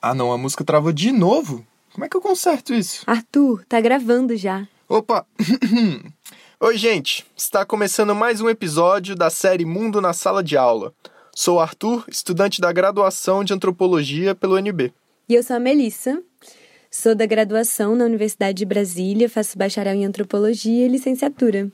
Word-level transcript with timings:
Ah 0.00 0.14
não, 0.14 0.32
a 0.32 0.38
música 0.38 0.64
travou 0.64 0.92
de 0.92 1.12
novo? 1.12 1.66
Como 1.92 2.04
é 2.04 2.08
que 2.08 2.16
eu 2.16 2.20
conserto 2.20 2.72
isso? 2.72 3.02
Arthur, 3.06 3.64
tá 3.68 3.80
gravando 3.80 4.36
já. 4.36 4.66
Opa! 4.88 5.26
Oi, 6.60 6.78
gente! 6.78 7.26
Está 7.36 7.66
começando 7.66 8.14
mais 8.14 8.40
um 8.40 8.48
episódio 8.48 9.14
da 9.14 9.28
série 9.28 9.64
Mundo 9.64 10.00
na 10.00 10.12
Sala 10.12 10.42
de 10.42 10.56
Aula. 10.56 10.94
Sou 11.34 11.60
Arthur, 11.60 12.04
estudante 12.08 12.60
da 12.60 12.72
graduação 12.72 13.44
de 13.44 13.52
Antropologia 13.52 14.34
pelo 14.34 14.54
UNB. 14.54 14.94
E 15.28 15.34
eu 15.34 15.42
sou 15.42 15.56
a 15.56 15.60
Melissa. 15.60 16.22
Sou 16.90 17.14
da 17.14 17.26
graduação 17.26 17.94
na 17.94 18.04
Universidade 18.04 18.58
de 18.58 18.64
Brasília, 18.64 19.28
faço 19.28 19.58
bacharel 19.58 19.94
em 19.94 20.06
Antropologia 20.06 20.86
e 20.86 20.88
licenciatura. 20.88 21.70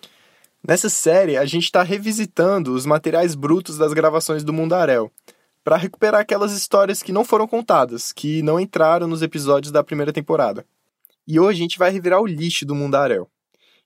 Nessa 0.66 0.88
série, 0.88 1.36
a 1.36 1.44
gente 1.44 1.64
está 1.64 1.82
revisitando 1.82 2.72
os 2.72 2.86
materiais 2.86 3.34
brutos 3.34 3.76
das 3.76 3.92
gravações 3.92 4.44
do 4.44 4.52
Mundaréu, 4.52 5.10
para 5.64 5.76
recuperar 5.76 6.20
aquelas 6.20 6.52
histórias 6.52 7.02
que 7.02 7.12
não 7.12 7.24
foram 7.24 7.48
contadas, 7.48 8.12
que 8.12 8.42
não 8.42 8.60
entraram 8.60 9.08
nos 9.08 9.22
episódios 9.22 9.72
da 9.72 9.82
primeira 9.82 10.12
temporada. 10.12 10.64
E 11.26 11.38
hoje 11.38 11.58
a 11.60 11.62
gente 11.62 11.78
vai 11.78 11.90
revirar 11.90 12.20
o 12.20 12.26
lixo 12.26 12.64
do 12.64 12.74
Mundaréu. 12.74 13.28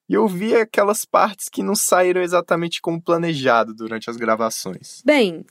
E 0.09 0.15
eu 0.15 0.29
vi 0.29 0.55
aquelas 0.55 1.05
partes 1.05 1.49
que 1.49 1.63
não 1.63 1.75
saíram 1.75 2.23
exatamente 2.23 2.81
como 2.81 3.03
planejado 3.03 3.75
durante 3.75 4.09
as 4.09 4.17
gravações. 4.17 5.03
Bem, 5.05 5.45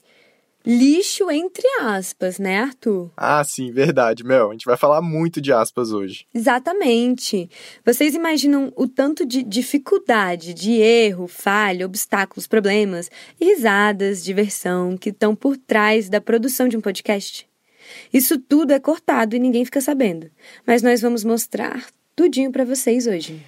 lixo 0.65 1.29
entre 1.29 1.67
aspas, 1.81 2.39
né, 2.39 2.59
Arthur? 2.59 3.11
Ah, 3.15 3.43
sim, 3.43 3.71
verdade, 3.71 4.23
Mel. 4.23 4.49
A 4.49 4.51
gente 4.53 4.65
vai 4.65 4.77
falar 4.77 5.01
muito 5.01 5.39
de 5.39 5.53
aspas 5.53 5.91
hoje. 5.91 6.25
Exatamente. 6.33 7.49
Vocês 7.85 8.15
imaginam 8.15 8.71
o 8.75 8.87
tanto 8.87 9.25
de 9.25 9.43
dificuldade, 9.43 10.53
de 10.53 10.73
erro, 10.73 11.27
falha, 11.27 11.85
obstáculos, 11.85 12.47
problemas 12.47 13.09
risadas, 13.39 14.23
diversão 14.23 14.97
que 14.97 15.09
estão 15.09 15.35
por 15.35 15.57
trás 15.57 16.09
da 16.09 16.19
produção 16.19 16.67
de 16.67 16.77
um 16.77 16.81
podcast? 16.81 17.47
Isso 18.11 18.39
tudo 18.39 18.71
é 18.71 18.79
cortado 18.79 19.35
e 19.35 19.39
ninguém 19.39 19.65
fica 19.65 19.81
sabendo. 19.81 20.29
Mas 20.65 20.81
nós 20.81 21.01
vamos 21.01 21.23
mostrar 21.23 21.85
tudinho 22.15 22.51
para 22.51 22.65
vocês 22.65 23.07
hoje. 23.07 23.41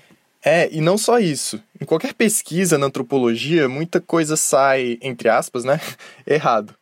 É, 0.44 0.70
e 0.72 0.80
não 0.80 0.98
só 0.98 1.20
isso. 1.20 1.62
Em 1.80 1.86
qualquer 1.86 2.14
pesquisa 2.14 2.78
na 2.78 2.86
antropologia, 2.86 3.68
muita 3.68 4.00
coisa 4.00 4.38
sai, 4.38 4.98
entre 5.02 5.30
aspas, 5.30 5.64
né? 5.64 5.80
Errado. 6.26 6.76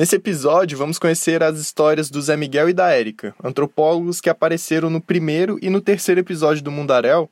Nesse 0.00 0.16
episódio, 0.16 0.78
vamos 0.78 0.98
conhecer 0.98 1.42
as 1.42 1.58
histórias 1.58 2.08
do 2.08 2.22
Zé 2.22 2.34
Miguel 2.34 2.70
e 2.70 2.72
da 2.72 2.88
Érica, 2.88 3.34
antropólogos 3.44 4.18
que 4.18 4.30
apareceram 4.30 4.88
no 4.88 4.98
primeiro 4.98 5.58
e 5.60 5.68
no 5.68 5.78
terceiro 5.78 6.22
episódio 6.22 6.62
do 6.62 6.70
Mundaréu 6.70 7.28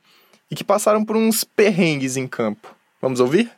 e 0.51 0.55
que 0.55 0.63
passaram 0.63 1.03
por 1.03 1.17
uns 1.17 1.43
perrengues 1.43 2.15
em 2.15 2.27
campo. 2.27 2.75
Vamos 3.01 3.19
ouvir? 3.19 3.49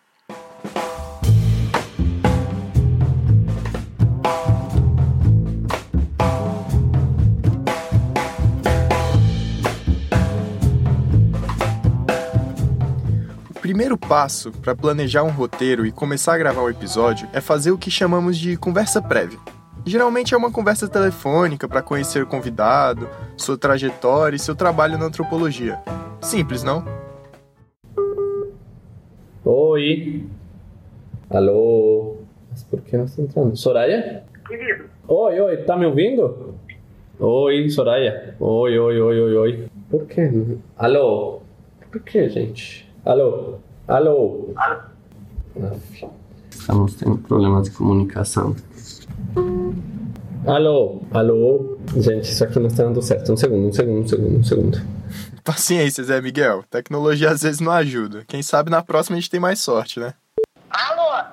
Primeiro 13.82 13.98
passo 13.98 14.52
para 14.52 14.76
planejar 14.76 15.24
um 15.24 15.32
roteiro 15.32 15.88
e 15.88 15.92
começar 15.92 16.36
a 16.36 16.38
gravar 16.38 16.62
o 16.62 16.70
episódio 16.70 17.28
é 17.34 17.42
fazer 17.42 17.72
o 17.72 17.80
que 17.80 17.90
chamamos 17.90 18.38
de 18.38 18.56
conversa 18.56 19.02
prévia. 19.02 19.40
Geralmente 19.84 20.36
é 20.36 20.38
uma 20.38 20.52
conversa 20.52 20.88
telefônica 20.88 21.68
para 21.68 21.82
conhecer 21.82 22.22
o 22.22 22.28
convidado, 22.28 23.10
sua 23.36 23.58
trajetória 23.58 24.36
e 24.36 24.40
seu 24.40 24.54
trabalho 24.54 25.00
na 25.00 25.06
antropologia. 25.06 25.80
Simples, 26.22 26.62
não? 26.62 26.86
Oi. 29.44 30.28
Alô. 31.28 32.18
Mas 32.52 32.62
por 32.62 32.82
que 32.82 32.96
não 32.96 33.06
está 33.06 33.24
entrando? 33.24 33.58
Soraya? 33.58 34.24
Querido, 34.48 34.92
Oi, 35.08 35.42
oi, 35.42 35.58
tá 35.58 35.76
me 35.76 35.88
ouvindo? 35.88 36.54
Oi, 37.20 37.68
Soraya. 37.72 38.36
Oi, 38.40 38.78
oi, 38.78 39.02
oi, 39.02 39.22
oi, 39.22 39.36
oi. 39.36 39.68
Por 39.90 40.06
que? 40.06 40.60
Alô? 40.78 41.42
Por 41.92 42.00
que, 42.02 42.30
gente? 42.30 42.88
Alô? 43.04 43.58
Alô? 43.92 44.54
Aff. 44.56 46.08
Estamos 46.50 46.96
tendo 46.96 47.18
problemas 47.18 47.66
de 47.66 47.72
comunicação. 47.72 48.56
Alô? 50.48 51.02
Alô? 51.14 51.78
Gente, 51.98 52.32
isso 52.32 52.42
aqui 52.42 52.58
não 52.58 52.68
está 52.68 52.84
dando 52.84 53.02
certo. 53.02 53.34
Um 53.34 53.36
segundo, 53.36 53.68
um 53.68 53.74
segundo, 53.74 54.06
um 54.06 54.08
segundo, 54.08 54.40
um 54.40 54.44
segundo. 54.46 54.78
Paciência, 55.44 56.06
Zé 56.06 56.22
Miguel. 56.22 56.64
Tecnologia 56.70 57.32
às 57.32 57.42
vezes 57.42 57.60
não 57.60 57.74
ajuda. 57.74 58.24
Quem 58.26 58.42
sabe 58.42 58.70
na 58.70 58.82
próxima 58.82 59.18
a 59.18 59.20
gente 59.20 59.30
tem 59.30 59.42
mais 59.42 59.60
sorte, 59.60 60.00
né? 60.00 60.14
alô, 60.70 61.26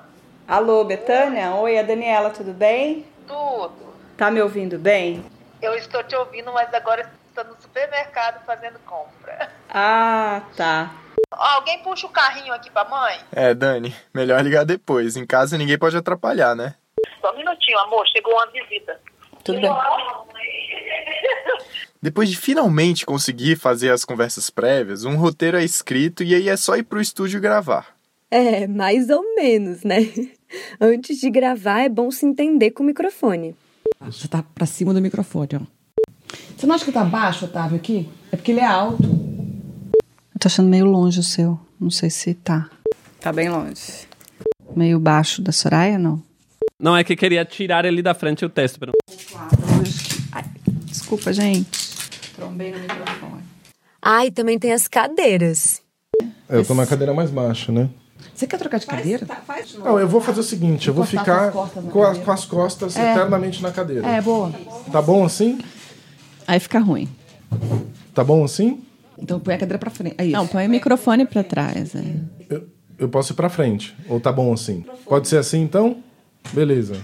Alô, 0.45 0.83
Betânia? 0.83 1.55
Oi, 1.55 1.79
a 1.79 1.83
Daniela, 1.83 2.29
tudo 2.29 2.51
bem? 2.51 3.05
tudo. 3.25 3.71
Tá 4.17 4.29
me 4.29 4.41
ouvindo 4.41 4.77
bem? 4.77 5.23
Eu 5.61 5.75
estou 5.75 6.03
te 6.03 6.13
ouvindo, 6.13 6.51
mas 6.51 6.73
agora 6.73 7.09
estou 7.29 7.45
no 7.45 7.55
supermercado 7.61 8.43
fazendo 8.45 8.79
compra. 8.79 9.49
Ah, 9.69 10.41
tá. 10.57 10.91
Alguém 11.31 11.81
puxa 11.83 12.07
o 12.07 12.09
carrinho 12.09 12.53
aqui 12.53 12.69
pra 12.69 12.85
mãe? 12.85 13.17
É, 13.31 13.53
Dani, 13.53 13.95
melhor 14.13 14.43
ligar 14.43 14.65
depois. 14.65 15.15
Em 15.15 15.25
casa 15.25 15.57
ninguém 15.57 15.77
pode 15.77 15.95
atrapalhar, 15.95 16.55
né? 16.55 16.75
Só 17.21 17.33
um 17.33 17.37
minutinho, 17.37 17.79
amor, 17.79 18.05
chegou 18.07 18.33
uma 18.33 18.47
visita. 18.47 18.99
Tudo 19.43 19.61
bem. 19.61 19.71
Depois 22.01 22.29
de 22.29 22.37
finalmente 22.37 23.05
conseguir 23.05 23.57
fazer 23.57 23.91
as 23.91 24.05
conversas 24.05 24.49
prévias, 24.49 25.03
um 25.03 25.17
roteiro 25.17 25.57
é 25.57 25.63
escrito 25.63 26.23
e 26.23 26.33
aí 26.33 26.47
é 26.47 26.55
só 26.55 26.77
ir 26.77 26.83
pro 26.83 27.01
estúdio 27.01 27.41
gravar. 27.41 27.87
É, 28.31 28.67
mais 28.67 29.09
ou 29.09 29.23
menos, 29.35 29.83
né? 29.83 29.97
Antes 30.79 31.19
de 31.19 31.29
gravar 31.29 31.81
é 31.81 31.89
bom 31.89 32.09
se 32.09 32.25
entender 32.25 32.71
com 32.71 32.83
o 32.83 32.85
microfone. 32.85 33.55
Você 33.99 34.27
tá 34.29 34.43
pra 34.55 34.65
cima 34.65 34.93
do 34.93 35.01
microfone, 35.01 35.49
ó. 35.55 35.79
Você 36.55 36.65
não 36.65 36.75
acha 36.75 36.85
que 36.85 36.91
tá 36.91 37.03
baixo, 37.03 37.45
Otávio, 37.45 37.77
aqui? 37.77 38.07
É 38.31 38.37
porque 38.37 38.51
ele 38.51 38.61
é 38.61 38.65
alto. 38.65 39.03
Eu 40.39 40.43
tô 40.43 40.47
achando 40.47 40.69
meio 40.69 40.85
longe 40.85 41.19
o 41.19 41.23
seu. 41.23 41.59
Não 41.77 41.91
sei 41.91 42.09
se 42.09 42.33
tá. 42.33 42.69
Tá 43.19 43.33
bem 43.33 43.49
longe. 43.49 44.07
Meio 44.73 44.97
baixo 44.97 45.41
da 45.41 45.51
Soraya, 45.51 45.99
não? 45.99 46.23
Não, 46.79 46.95
é 46.95 47.03
que 47.03 47.13
queria 47.13 47.43
tirar 47.43 47.83
ele 47.83 48.01
da 48.01 48.13
frente 48.13 48.45
o 48.45 48.49
texto. 48.49 48.79
Pero... 48.79 48.93
Ai, 50.31 50.45
desculpa, 50.85 51.33
gente. 51.33 51.77
Trombei 52.37 52.71
no 52.71 52.79
microfone. 52.79 53.43
Ah, 54.01 54.25
e 54.25 54.31
também 54.31 54.57
tem 54.57 54.71
as 54.71 54.87
cadeiras. 54.87 55.81
É, 56.47 56.55
eu 56.55 56.65
tô 56.65 56.73
na 56.73 56.87
cadeira 56.87 57.13
mais 57.13 57.29
baixa, 57.29 57.73
né? 57.73 57.89
Você 58.33 58.47
quer 58.47 58.59
trocar 58.59 58.79
de 58.79 58.85
cadeira? 58.85 59.27
Não, 59.79 59.99
eu 59.99 60.07
vou 60.07 60.21
fazer 60.21 60.39
o 60.39 60.43
seguinte, 60.43 60.87
eu 60.87 60.93
vou 60.93 61.05
ficar 61.05 61.51
com 61.51 61.67
com 62.23 62.31
as 62.31 62.45
costas 62.45 62.95
É. 62.95 63.11
eternamente 63.11 63.61
na 63.61 63.73
cadeira. 63.73 64.07
É, 64.07 64.21
boa. 64.21 64.53
Tá 64.89 65.01
bom 65.01 65.25
assim? 65.25 65.59
Aí 66.47 66.61
fica 66.61 66.79
ruim. 66.79 67.09
Tá 68.13 68.23
bom 68.23 68.45
assim? 68.45 68.85
Então 69.21 69.39
põe 69.39 69.53
a 69.55 69.57
cadeira 69.57 69.77
pra 69.79 69.89
frente. 69.89 70.15
É 70.17 70.23
isso. 70.25 70.33
Não, 70.33 70.47
põe 70.47 70.65
o 70.67 70.69
microfone 70.69 71.25
pra 71.25 71.43
trás. 71.43 71.93
é. 71.95 72.01
Eu, 72.49 72.67
eu 72.97 73.09
posso 73.09 73.33
ir 73.33 73.35
pra 73.35 73.49
frente. 73.49 73.95
Ou 74.07 74.19
tá 74.19 74.31
bom 74.31 74.51
assim? 74.53 74.83
Pode 75.05 75.27
ser 75.27 75.37
assim 75.37 75.61
então? 75.61 76.01
Beleza. 76.53 76.95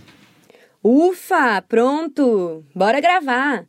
Ufa, 0.83 1.61
pronto! 1.61 2.63
Bora 2.75 2.99
gravar! 3.01 3.65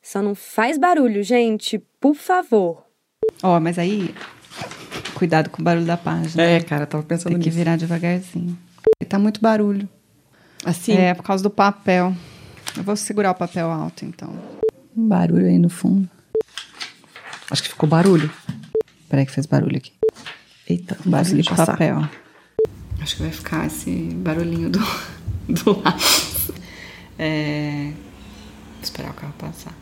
Só 0.00 0.20
não 0.22 0.34
faz 0.34 0.78
barulho, 0.78 1.22
gente, 1.22 1.78
por 2.00 2.14
favor. 2.14 2.84
Ó, 3.42 3.58
mas 3.60 3.78
aí. 3.78 4.14
Cuidado 5.14 5.50
com 5.50 5.60
o 5.60 5.64
barulho 5.64 5.86
da 5.86 5.96
página. 5.96 6.42
É, 6.42 6.60
cara, 6.60 6.86
tava 6.86 7.02
pensando 7.04 7.32
Tem 7.32 7.40
que 7.40 7.46
nisso. 7.46 7.58
virar 7.58 7.76
devagarzinho. 7.76 8.58
E 9.00 9.04
tá 9.04 9.18
muito 9.18 9.40
barulho. 9.40 9.88
Assim? 10.64 10.92
É, 10.94 11.14
por 11.14 11.22
causa 11.22 11.42
do 11.42 11.50
papel. 11.50 12.12
Eu 12.76 12.82
vou 12.82 12.96
segurar 12.96 13.30
o 13.30 13.34
papel 13.34 13.70
alto, 13.70 14.04
então. 14.04 14.32
Um 14.96 15.06
barulho 15.06 15.46
aí 15.46 15.58
no 15.58 15.68
fundo. 15.68 16.08
Acho 17.52 17.62
que 17.64 17.68
ficou 17.68 17.86
barulho. 17.86 18.30
Peraí 19.10 19.26
que 19.26 19.32
fez 19.32 19.44
barulho 19.44 19.76
aqui. 19.76 19.92
Eita, 20.66 20.96
Um 21.06 21.10
barulho 21.10 21.42
de 21.42 21.50
passar. 21.50 21.66
papel. 21.66 22.02
Acho 22.98 23.16
que 23.16 23.22
vai 23.22 23.30
ficar 23.30 23.66
esse 23.66 23.90
barulhinho 24.14 24.70
do, 24.70 24.78
do 25.52 25.82
laço. 25.82 26.54
É... 27.18 27.90
Vou 27.92 28.82
esperar 28.82 29.10
o 29.10 29.14
carro 29.14 29.34
passar. 29.36 29.74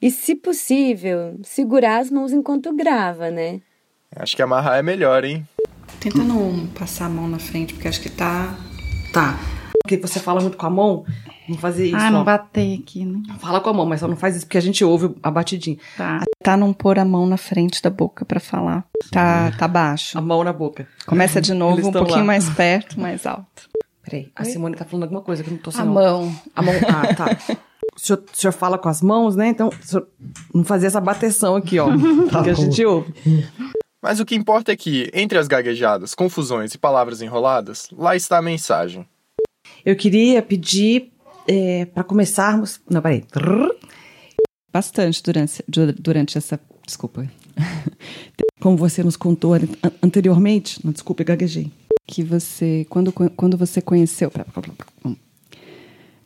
E, 0.00 0.10
se 0.10 0.34
possível, 0.34 1.38
segurar 1.42 1.98
as 1.98 2.10
mãos 2.10 2.32
enquanto 2.32 2.74
grava, 2.74 3.30
né? 3.30 3.60
Acho 4.16 4.34
que 4.34 4.40
amarrar 4.40 4.78
é 4.78 4.82
melhor, 4.82 5.24
hein? 5.26 5.46
Tenta 6.00 6.22
não 6.24 6.66
passar 6.68 7.04
a 7.06 7.08
mão 7.10 7.28
na 7.28 7.38
frente, 7.38 7.74
porque 7.74 7.86
acho 7.88 8.00
que 8.00 8.08
tá. 8.10 8.56
Tá. 9.12 9.38
Porque 9.82 9.98
você 9.98 10.18
fala 10.20 10.40
muito 10.40 10.56
com 10.56 10.64
a 10.66 10.70
mão, 10.70 11.04
não 11.46 11.58
fazer 11.58 11.86
isso. 11.86 11.96
ah, 11.96 12.10
não 12.10 12.20
ó. 12.20 12.24
bater 12.24 12.78
aqui, 12.80 13.04
né? 13.04 13.22
Fala 13.40 13.60
com 13.60 13.68
a 13.68 13.72
mão, 13.74 13.84
mas 13.84 14.00
só 14.00 14.08
não 14.08 14.16
faz 14.16 14.36
isso 14.36 14.46
porque 14.46 14.56
a 14.56 14.62
gente 14.62 14.82
ouve 14.82 15.14
a 15.22 15.30
batidinha. 15.30 15.76
Tá. 15.96 16.22
Tá 16.44 16.56
não 16.58 16.72
pôr 16.74 16.98
a 16.98 17.04
mão 17.06 17.26
na 17.26 17.38
frente 17.38 17.80
da 17.82 17.88
boca 17.88 18.24
pra 18.24 18.38
falar. 18.38 18.84
Tá, 19.10 19.50
tá 19.58 19.66
baixo. 19.66 20.18
A 20.18 20.20
mão 20.20 20.44
na 20.44 20.52
boca. 20.52 20.86
Começa 21.06 21.40
de 21.40 21.54
novo, 21.54 21.76
Eles 21.76 21.86
um 21.86 21.92
pouquinho 21.92 22.18
lá. 22.18 22.24
mais 22.24 22.48
perto, 22.50 23.00
mais 23.00 23.24
alto. 23.26 23.70
Peraí, 24.02 24.30
a 24.36 24.44
Simone 24.44 24.76
tá 24.76 24.84
falando 24.84 25.04
alguma 25.04 25.22
coisa 25.22 25.42
que 25.42 25.48
eu 25.48 25.54
não 25.54 25.58
tô 25.58 25.70
A 25.70 25.72
sabendo. 25.72 25.94
mão. 25.94 26.36
A 26.54 26.60
mão. 26.62 26.74
Ah, 26.86 27.14
tá. 27.14 27.26
O 27.96 28.00
senhor, 28.00 28.24
o 28.32 28.36
senhor 28.36 28.52
fala 28.52 28.76
com 28.76 28.88
as 28.88 29.00
mãos, 29.00 29.36
né? 29.36 29.46
Então, 29.48 29.70
não 30.52 30.64
fazer 30.64 30.88
essa 30.88 31.00
bateção 31.00 31.54
aqui, 31.54 31.78
ó. 31.78 31.86
que 32.42 32.50
a 32.50 32.54
gente 32.54 32.84
ouve. 32.84 33.14
Mas 34.02 34.18
o 34.18 34.24
que 34.24 34.34
importa 34.34 34.72
é 34.72 34.76
que, 34.76 35.08
entre 35.14 35.38
as 35.38 35.46
gaguejadas, 35.46 36.12
confusões 36.12 36.74
e 36.74 36.78
palavras 36.78 37.22
enroladas, 37.22 37.88
lá 37.92 38.16
está 38.16 38.38
a 38.38 38.42
mensagem. 38.42 39.06
Eu 39.84 39.94
queria 39.94 40.42
pedir 40.42 41.12
é, 41.46 41.84
para 41.84 42.02
começarmos. 42.02 42.80
Não, 42.90 43.00
peraí. 43.00 43.24
Bastante 44.74 45.22
durante, 45.22 45.62
du- 45.68 45.92
durante 45.92 46.36
essa. 46.36 46.58
Desculpa. 46.84 47.30
Como 48.60 48.76
você 48.76 49.04
nos 49.04 49.16
contou 49.16 49.54
an- 49.54 49.60
anteriormente. 50.02 50.84
Não, 50.84 50.92
desculpa, 50.92 51.22
eu 51.22 51.26
gaguejei. 51.26 51.70
Que 52.06 52.24
você. 52.24 52.84
Quando, 52.90 53.12
quando 53.12 53.56
você 53.56 53.80
conheceu. 53.80 54.32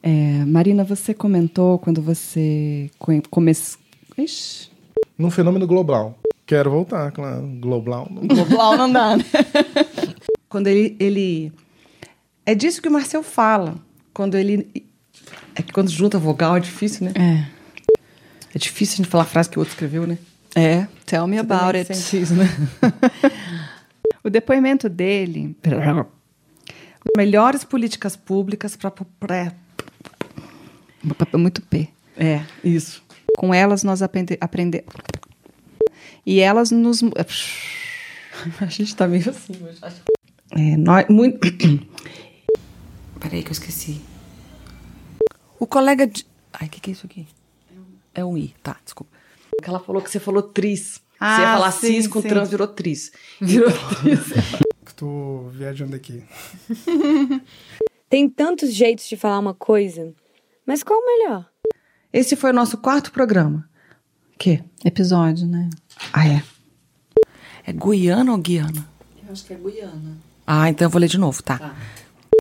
É, 0.02 0.44
Marina, 0.46 0.82
você 0.82 1.12
comentou 1.12 1.78
quando 1.78 2.00
você 2.00 2.90
começou. 3.30 3.78
Ixi. 4.16 4.70
Num 5.18 5.30
fenômeno 5.30 5.66
global. 5.66 6.18
Quero 6.46 6.70
voltar, 6.70 7.12
claro. 7.12 7.46
Global. 7.60 8.08
não- 8.10 8.26
Global 8.26 8.76
não 8.78 8.90
dá, 8.90 9.16
né? 9.16 9.24
Quando 10.48 10.66
ele, 10.68 10.96
ele. 10.98 11.52
É 12.46 12.54
disso 12.54 12.80
que 12.80 12.88
o 12.88 12.90
Marcel 12.92 13.22
fala. 13.22 13.74
Quando 14.14 14.34
ele. 14.36 14.66
É 15.54 15.60
que 15.60 15.70
quando 15.72 15.90
junta 15.90 16.18
vogal 16.18 16.56
é 16.56 16.60
difícil, 16.60 17.04
né? 17.04 17.12
É. 17.14 17.57
É 18.54 18.58
difícil 18.58 18.94
a 18.94 18.96
gente 18.98 19.08
falar 19.08 19.24
a 19.24 19.26
frase 19.26 19.50
que 19.50 19.58
o 19.58 19.60
outro 19.60 19.72
escreveu, 19.72 20.06
né? 20.06 20.18
É, 20.54 20.86
tell 21.04 21.26
me 21.26 21.38
about 21.38 21.76
it. 21.76 21.92
isso, 21.92 22.34
né? 22.34 22.46
o 24.24 24.30
depoimento 24.30 24.88
dele. 24.88 25.56
Melhores 27.16 27.64
políticas 27.64 28.16
públicas 28.16 28.76
para. 28.76 29.52
Muito 31.34 31.62
P. 31.62 31.88
É, 32.16 32.42
isso. 32.64 33.02
Com 33.36 33.54
elas 33.54 33.82
nós 33.82 34.02
aprende, 34.02 34.36
aprender. 34.40 34.84
E 36.24 36.40
elas 36.40 36.70
nos. 36.70 37.02
A 38.60 38.66
gente 38.66 38.94
tá 38.94 39.06
meio 39.06 39.28
assim 39.30 39.52
hoje. 39.62 39.80
É, 40.52 40.76
nós, 40.76 41.06
muito. 41.08 41.38
Peraí 43.20 43.42
que 43.42 43.48
eu 43.48 43.52
esqueci. 43.52 44.00
O 45.58 45.66
colega 45.66 46.06
de. 46.06 46.26
Ai, 46.52 46.66
o 46.66 46.70
que, 46.70 46.80
que 46.80 46.90
é 46.90 46.92
isso 46.92 47.06
aqui? 47.06 47.26
É 48.18 48.24
um 48.24 48.36
I, 48.36 48.52
tá, 48.64 48.76
desculpa. 48.82 49.16
Que 49.62 49.68
ela 49.68 49.78
falou 49.78 50.02
que 50.02 50.10
você 50.10 50.18
falou 50.18 50.42
tris. 50.42 51.00
Ah, 51.20 51.36
você 51.36 51.42
ia 51.42 51.52
falar 51.52 51.70
sim, 51.70 51.86
cis 51.86 52.08
com 52.08 52.20
sim. 52.20 52.26
trans, 52.26 52.50
virou 52.50 52.66
tris. 52.66 53.12
Virou 53.40 53.70
tris. 54.02 54.20
Tô 54.96 55.48
viajando 55.52 55.94
aqui. 55.94 56.24
Tem 58.10 58.28
tantos 58.28 58.74
jeitos 58.74 59.08
de 59.08 59.16
falar 59.16 59.38
uma 59.38 59.54
coisa, 59.54 60.12
mas 60.66 60.82
qual 60.82 60.98
o 60.98 61.06
melhor? 61.06 61.46
Esse 62.12 62.34
foi 62.34 62.50
o 62.50 62.54
nosso 62.54 62.78
quarto 62.78 63.12
programa. 63.12 63.70
Que? 64.36 64.64
Episódio, 64.84 65.46
né? 65.46 65.70
Ah, 66.12 66.26
é. 66.26 66.42
É 67.64 67.72
Guiana 67.72 68.32
ou 68.32 68.38
Guiana? 68.38 68.88
Eu 69.24 69.32
acho 69.32 69.44
que 69.44 69.54
é 69.54 69.56
Guiana. 69.56 70.18
Ah, 70.44 70.68
então 70.68 70.86
eu 70.86 70.90
vou 70.90 71.00
ler 71.00 71.08
de 71.08 71.18
novo, 71.18 71.40
tá? 71.40 71.76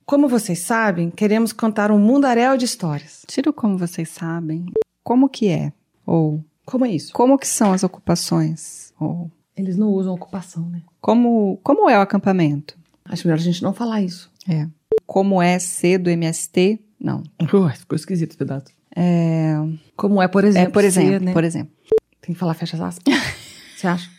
Como 0.07 0.27
vocês 0.27 0.57
sabem, 0.57 1.11
queremos 1.11 1.53
contar 1.53 1.91
um 1.91 1.99
mundaréu 1.99 2.57
de 2.57 2.65
histórias. 2.65 3.21
Tiro 3.27 3.53
como 3.53 3.77
vocês 3.77 4.09
sabem. 4.09 4.65
Como 5.07 5.29
que 5.29 5.47
é? 5.47 5.71
Ou 6.05 6.43
Como 6.65 6.85
é 6.85 6.89
isso? 6.89 7.13
como 7.13 7.37
que 7.37 7.47
são 7.47 7.71
as 7.71 7.81
ocupações? 7.81 8.91
Ou 8.99 9.31
Eles 9.55 9.77
não 9.77 9.87
usam 9.87 10.13
ocupação, 10.13 10.67
né? 10.69 10.81
como, 10.99 11.61
como 11.63 11.89
é 11.89 11.97
o 11.97 12.01
acampamento? 12.01 12.77
Acho 13.05 13.25
melhor 13.25 13.39
a 13.39 13.41
gente 13.41 13.63
não 13.63 13.73
falar 13.73 14.01
isso. 14.01 14.29
É. 14.49 14.67
Como 15.05 15.41
é 15.41 15.59
ser 15.59 15.97
do 15.97 16.09
MST? 16.09 16.81
Não. 16.99 17.23
Ui, 17.39 17.71
ficou 17.71 17.95
esquisito 17.95 18.31
esse 18.31 18.37
pedaço. 18.37 18.65
É, 18.93 19.55
Como 19.95 20.21
é, 20.21 20.27
por 20.27 20.43
exemplo. 20.43 20.67
é 20.67 20.71
por 20.73 20.83
exemplo, 20.83 21.11
ser, 21.11 21.21
né? 21.21 21.31
por 21.31 21.43
exemplo. 21.45 21.73
Tem 22.19 22.33
que 22.33 22.39
falar 22.39 22.53
fecha 22.53 22.75
as 22.75 22.81
aspas. 22.81 23.13
Você 23.77 23.87
acha? 23.87 24.09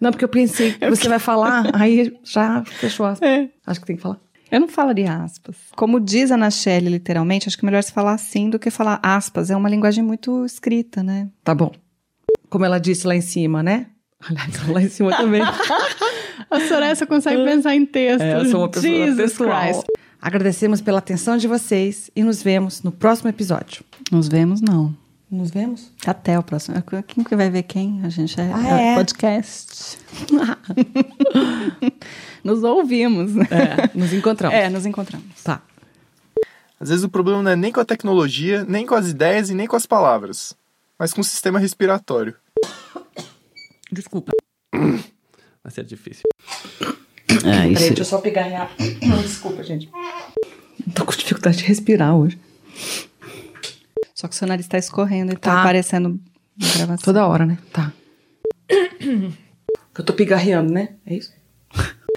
Não, 0.00 0.12
porque 0.12 0.24
eu 0.24 0.30
pensei 0.30 0.72
que 0.72 0.88
você 0.88 1.10
vai 1.10 1.18
falar, 1.18 1.70
aí 1.78 2.10
já 2.24 2.64
fechou 2.64 3.04
aspas. 3.04 3.28
É. 3.28 3.50
Acho 3.66 3.80
que 3.80 3.86
tem 3.86 3.96
que 3.96 4.02
falar. 4.02 4.18
Eu 4.52 4.60
não 4.60 4.68
falaria 4.68 5.14
aspas. 5.14 5.56
Como 5.74 5.98
diz 5.98 6.30
a 6.30 6.34
Ana 6.34 6.50
Shelley, 6.50 6.92
literalmente, 6.92 7.48
acho 7.48 7.56
que 7.56 7.64
é 7.64 7.66
melhor 7.66 7.82
se 7.82 7.90
falar 7.90 8.12
assim 8.12 8.50
do 8.50 8.58
que 8.58 8.70
falar 8.70 9.00
aspas. 9.02 9.50
É 9.50 9.56
uma 9.56 9.66
linguagem 9.68 10.04
muito 10.04 10.44
escrita, 10.44 11.02
né? 11.02 11.30
Tá 11.42 11.54
bom. 11.54 11.72
Como 12.50 12.62
ela 12.62 12.78
disse 12.78 13.06
lá 13.06 13.16
em 13.16 13.22
cima, 13.22 13.62
né? 13.62 13.86
Aliás, 14.20 14.68
lá 14.68 14.82
em 14.82 14.90
cima 14.90 15.16
também. 15.16 15.40
A 16.50 16.60
Soraya 16.68 16.94
só 16.94 17.06
consegue 17.06 17.42
pensar 17.42 17.74
em 17.74 17.86
texto. 17.86 18.20
É, 18.20 18.36
eu 18.36 18.44
sou 18.44 18.60
uma 18.60 18.68
pessoa 18.68 19.16
textual. 19.16 19.84
Agradecemos 20.20 20.82
pela 20.82 20.98
atenção 20.98 21.38
de 21.38 21.48
vocês 21.48 22.10
e 22.14 22.22
nos 22.22 22.42
vemos 22.42 22.82
no 22.82 22.92
próximo 22.92 23.30
episódio. 23.30 23.82
Nos 24.10 24.28
vemos, 24.28 24.60
não. 24.60 24.94
Nos 25.30 25.50
vemos? 25.50 25.90
Até 26.06 26.38
o 26.38 26.42
próximo. 26.42 26.76
Quem 27.06 27.24
que 27.24 27.34
vai 27.34 27.48
ver 27.48 27.62
quem? 27.62 28.02
A 28.04 28.10
gente 28.10 28.38
é, 28.38 28.52
Ah, 28.52 28.78
é 28.80 28.92
é? 28.92 28.94
podcast. 28.96 29.98
nos 32.44 32.62
ouvimos. 32.62 33.32
É, 33.50 33.90
nos 33.94 34.12
encontramos. 34.12 34.56
É, 34.58 34.68
nos 34.68 34.86
encontramos. 34.86 35.42
Tá. 35.42 35.62
Às 36.80 36.88
vezes 36.88 37.04
o 37.04 37.08
problema 37.08 37.42
não 37.42 37.50
é 37.50 37.56
nem 37.56 37.70
com 37.72 37.80
a 37.80 37.84
tecnologia, 37.84 38.64
nem 38.64 38.84
com 38.84 38.94
as 38.94 39.08
ideias 39.08 39.50
e 39.50 39.54
nem 39.54 39.66
com 39.68 39.76
as 39.76 39.86
palavras, 39.86 40.56
mas 40.98 41.12
com 41.14 41.20
o 41.20 41.24
sistema 41.24 41.58
respiratório. 41.58 42.34
Desculpa. 43.90 44.32
Vai 44.72 45.70
ser 45.72 45.84
difícil. 45.84 46.22
É, 47.32 47.44
Peraí, 47.44 47.72
isso, 47.72 47.82
deixa 47.86 48.02
eu 48.02 48.04
só 48.04 48.18
pegar 48.18 48.44
a... 48.44 48.68
Desculpa, 49.22 49.64
gente. 49.64 49.90
Tô 50.94 51.04
com 51.04 51.12
dificuldade 51.12 51.56
de 51.56 51.64
respirar 51.64 52.14
hoje. 52.14 52.38
Só 54.14 54.28
que 54.28 54.34
o 54.34 54.36
seu 54.38 54.46
nariz 54.46 54.68
tá 54.68 54.76
escorrendo 54.78 55.32
e 55.32 55.36
tá, 55.36 55.50
Tá. 55.54 55.60
aparecendo 55.60 56.20
na 56.60 56.68
gravação. 56.76 57.04
Toda 57.04 57.26
hora, 57.26 57.46
né? 57.46 57.58
Tá. 57.72 57.90
Eu 59.98 60.04
tô 60.04 60.12
pigarreando, 60.12 60.72
né? 60.72 60.90
É 61.06 61.14
isso? 61.14 61.32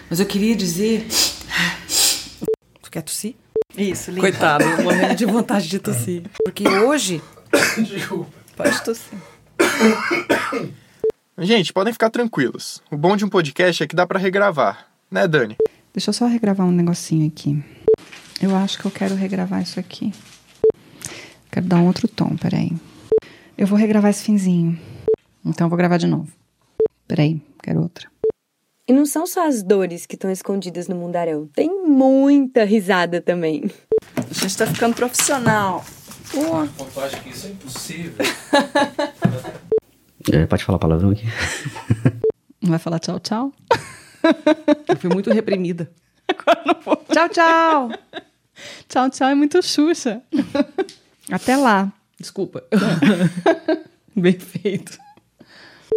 Mas 0.10 0.20
eu 0.20 0.26
queria 0.26 0.56
dizer... 0.56 1.08
Tu 2.82 2.92
quer 2.92 3.02
tossir? 3.02 3.36
Isso, 3.78 4.10
lindo. 4.10 4.22
Coitado, 4.22 4.64
eu 4.64 4.84
morrendo 4.84 5.16
de 5.16 5.26
vontade 5.26 5.68
de 5.68 5.80
tossir. 5.80 6.24
Porque 6.44 6.68
hoje... 6.68 7.22
Pode 8.56 8.84
tossir. 8.84 9.18
Gente, 11.38 11.74
podem 11.74 11.92
ficar 11.92 12.10
tranquilos. 12.10 12.82
O 12.90 12.96
bom 12.96 13.18
de 13.18 13.26
um 13.26 13.30
podcast 13.30 13.84
é 13.84 13.88
que 13.88 13.96
dá 13.96 14.08
pra 14.08 14.18
regravar, 14.20 14.88
né, 15.12 15.28
Dani? 15.28 15.58
Deixa 15.94 16.10
eu 16.10 16.14
só 16.14 16.26
regravar 16.28 16.66
um 16.66 16.72
negocinho 16.72 17.28
aqui. 17.28 17.62
Eu 18.42 18.56
acho 18.56 18.78
que 18.78 18.86
eu 18.86 18.92
quero 18.92 19.16
regravar 19.16 19.62
isso 19.62 19.80
aqui. 19.80 20.14
Quero 21.52 21.66
dar 21.66 21.78
um 21.78 21.88
outro 21.88 22.08
tom, 22.08 22.36
peraí. 22.38 22.72
Eu 23.58 23.68
vou 23.68 23.78
regravar 23.78 24.12
esse 24.12 24.24
finzinho. 24.24 24.80
Então 25.44 25.66
eu 25.66 25.70
vou 25.70 25.78
gravar 25.78 25.98
de 25.98 26.08
novo. 26.08 26.28
Peraí, 27.08 27.42
quero 27.62 27.82
outra. 27.82 28.10
E 28.88 28.94
não 28.94 29.06
são 29.06 29.26
só 29.26 29.48
as 29.48 29.64
dores 29.64 30.06
que 30.06 30.14
estão 30.14 30.30
escondidas 30.30 30.88
no 30.88 30.96
mundaréu. 30.96 31.50
Tem 31.56 31.84
muita 31.88 32.64
risada 32.64 33.20
também. 33.20 33.72
A 34.16 34.34
gente 34.34 34.56
tá 34.56 34.68
ficando 34.68 34.96
profissional. 34.96 35.84
Eu 36.32 37.04
acho 37.04 37.22
que 37.24 37.30
isso 37.30 37.48
é 37.48 37.50
impossível. 37.50 38.26
é, 40.32 40.46
pode 40.46 40.64
falar 40.64 40.78
palavrão 40.78 41.10
aqui? 41.10 41.26
Não 42.62 42.70
vai 42.70 42.80
falar 42.80 43.00
tchau, 43.00 43.20
tchau? 43.20 43.54
Eu 44.88 44.98
fui 44.98 45.10
muito 45.10 45.32
reprimida. 45.32 45.90
Tchau, 47.12 47.30
tchau. 47.30 47.92
Tchau, 48.88 49.10
tchau 49.10 49.30
é 49.30 49.36
muito 49.36 49.64
Xuxa. 49.64 50.22
Até 51.32 51.58
lá. 51.58 51.92
Desculpa. 52.20 52.64
Bem 54.16 54.40
feito. 54.40 55.05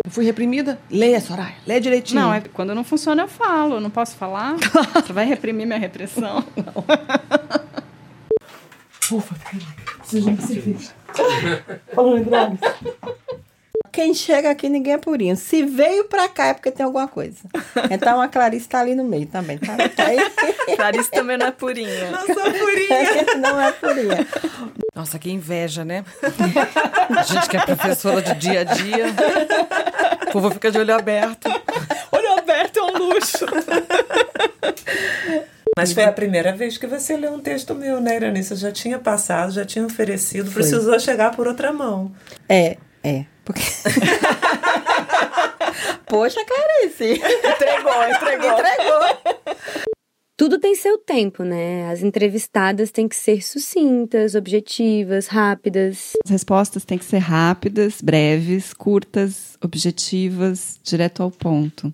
Eu 0.09 0.11
fui 0.11 0.25
reprimida? 0.25 0.79
Leia, 0.91 1.21
Soraya. 1.21 1.55
Leia 1.67 1.83
direitinho. 1.83 2.19
Não, 2.19 2.33
é 2.33 2.41
quando 2.55 2.75
não 2.75 2.83
funciona 2.83 3.25
eu 3.25 3.29
falo. 3.29 3.75
Eu 3.75 3.81
não 3.83 3.91
posso 3.91 4.17
falar? 4.17 4.57
Você 5.05 5.13
vai 5.13 5.27
reprimir 5.27 5.67
minha 5.67 5.79
repressão? 5.79 6.43
Ufa, 9.13 9.35
peraí. 9.45 9.67
Preciso 9.99 10.25
de 10.25 10.31
uma 10.31 10.47
cerveja. 10.47 10.91
Falando 11.95 12.19
em 12.21 12.23
drogas. 12.23 12.59
Quem 13.93 14.15
chega 14.15 14.51
aqui 14.51 14.69
ninguém 14.69 14.95
é 14.95 14.99
purinho. 14.99 15.37
Se 15.37 15.63
veio 15.65 16.05
pra 16.05 16.29
cá 16.29 16.47
é 16.47 16.55
porque 16.55 16.71
tem 16.71 16.87
alguma 16.87 17.09
coisa. 17.09 17.41
Então 17.91 18.21
a 18.21 18.29
Clarice 18.29 18.69
tá 18.69 18.81
ali 18.81 18.95
no 18.95 19.05
meio 19.05 19.27
também, 19.27 19.59
tá? 19.59 19.77
Tá 19.89 20.07
aí. 20.07 20.19
Clarice 20.77 21.11
também 21.11 21.37
não 21.37 21.49
é 21.49 21.51
purinha. 21.51 22.11
Não 22.13 22.27
sou 22.27 22.51
purinha. 22.53 23.09
Não 23.39 23.61
é 23.61 23.73
purinha. 23.73 24.27
Nossa, 24.99 25.17
que 25.17 25.31
inveja, 25.31 25.85
né? 25.85 26.05
A 27.17 27.23
gente 27.23 27.49
que 27.49 27.57
é 27.57 27.65
professora 27.65 28.21
de 28.21 28.35
dia 28.35 28.63
a 28.63 28.65
dia. 28.65 29.07
O 30.27 30.33
povo 30.33 30.51
fica 30.51 30.73
de 30.73 30.79
olho 30.79 30.93
aberto. 30.93 31.49
Olho 32.11 32.33
aberto 32.37 32.81
é 32.81 32.83
um 32.83 32.99
luxo. 32.99 33.47
Mas 35.77 35.93
foi 35.93 36.03
a 36.03 36.11
primeira 36.11 36.53
vez 36.53 36.77
que 36.77 36.89
você 36.89 37.17
leu 37.17 37.33
um 37.33 37.39
texto 37.39 37.77
meu, 37.77 38.01
né, 38.01 38.17
Iranice? 38.17 38.51
Eu 38.51 38.57
já 38.57 38.73
tinha 38.73 38.99
passado, 38.99 39.53
já 39.53 39.65
tinha 39.65 39.87
oferecido, 39.87 40.51
Foi. 40.51 40.63
precisou 40.63 40.99
chegar 40.99 41.31
por 41.31 41.47
outra 41.47 41.73
mão. 41.73 42.11
É, 42.49 42.77
é. 43.05 43.25
Porque... 43.45 43.63
Poxa, 46.07 46.41
Clarice. 46.45 47.23
Entregou, 47.45 48.03
entregou. 48.03 48.51
Entregou. 48.51 49.05
Tudo 50.39 50.61
tem 50.61 50.77
seu 50.77 50.97
tempo, 50.97 51.43
né? 51.43 51.91
As 51.91 52.01
entrevistadas 52.01 52.93
têm 52.93 53.09
que 53.09 53.17
ser 53.17 53.43
sucintas, 53.43 54.37
objetivas, 54.37 55.27
rápidas. 55.27 56.13
As 56.25 56.31
respostas 56.31 56.85
têm 56.85 56.97
que 56.97 57.05
ser 57.05 57.19
rápidas, 57.19 58.01
breves, 58.01 58.73
curtas, 58.73 59.59
objetivas, 59.61 60.79
direto 60.85 61.25
ao 61.25 61.31
ponto. 61.33 61.93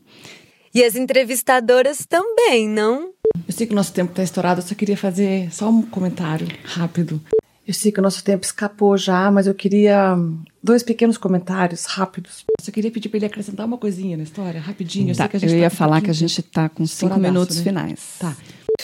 E 0.75 0.85
as 0.85 0.95
entrevistadoras 0.95 2.05
também, 2.07 2.69
não? 2.69 3.15
Eu 3.49 3.55
sei 3.55 3.67
que 3.67 3.73
o 3.73 3.77
nosso 3.77 3.95
tempo 3.95 4.11
está 4.11 4.23
estourado, 4.23 4.61
eu 4.61 4.67
só 4.67 4.75
queria 4.75 4.97
fazer 4.97 5.51
só 5.51 5.71
um 5.71 5.81
comentário 5.81 6.47
rápido. 6.65 7.23
Eu 7.67 7.73
sei 7.73 7.91
que 7.91 7.99
o 7.99 8.03
nosso 8.03 8.23
tempo 8.23 8.45
escapou 8.45 8.95
já, 8.97 9.31
mas 9.31 9.47
eu 9.47 9.55
queria 9.55 10.15
hum, 10.15 10.39
dois 10.63 10.83
pequenos 10.83 11.17
comentários 11.17 11.87
rápidos. 11.87 12.45
Eu 12.61 12.65
só 12.65 12.71
queria 12.71 12.91
pedir 12.91 13.09
para 13.09 13.17
ele 13.17 13.27
acrescentar 13.27 13.65
uma 13.65 13.79
coisinha 13.79 14.17
na 14.19 14.23
história, 14.23 14.61
rapidinho. 14.61 15.11
Eu, 15.13 15.17
Tá, 15.17 15.23
sei 15.25 15.29
que 15.31 15.37
a 15.37 15.41
gente 15.41 15.51
eu 15.53 15.57
tá 15.57 15.61
ia 15.63 15.67
um 15.69 15.71
falar 15.71 16.01
que 16.03 16.11
a 16.11 16.15
gente 16.15 16.43
tá 16.43 16.69
com 16.69 16.85
cinco 16.87 17.15
estouradaço, 17.15 17.33
minutos 17.33 17.57
né? 17.57 17.63
finais. 17.63 18.01
Tá. 18.19 18.37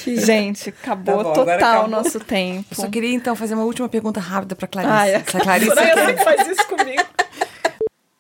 Gente, 0.07 0.69
acabou 0.71 1.17
Tá 1.19 1.23
bom, 1.25 1.31
agora 1.31 1.59
total 1.59 1.75
o 1.83 1.85
acabou. 1.85 1.89
nosso 1.91 2.21
tempo. 2.21 2.65
Eu 2.71 2.77
só 2.77 2.89
queria 2.89 3.13
então 3.13 3.37
fazer 3.37 3.53
uma 3.55 3.65
última 3.65 3.89
pergunta 3.89 4.19
rápida 4.19 4.57
para 4.57 4.67
Clarice. 4.67 4.93
Ai, 4.93 5.15
é. 5.15 5.25
Se 5.25 5.37
a 5.37 5.41
Clarice 5.41 5.69
Soraya 5.69 6.07
sempre 6.07 6.25
faz 6.25 6.49
isso 6.49 6.67
comigo. 6.69 7.03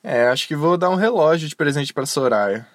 É, 0.02 0.28
acho 0.28 0.46
que 0.48 0.56
vou 0.56 0.76
dar 0.76 0.90
um 0.90 0.94
relógio 0.96 1.48
de 1.48 1.56
presente 1.56 1.92
pra 1.94 2.04
Soraya. 2.04 2.66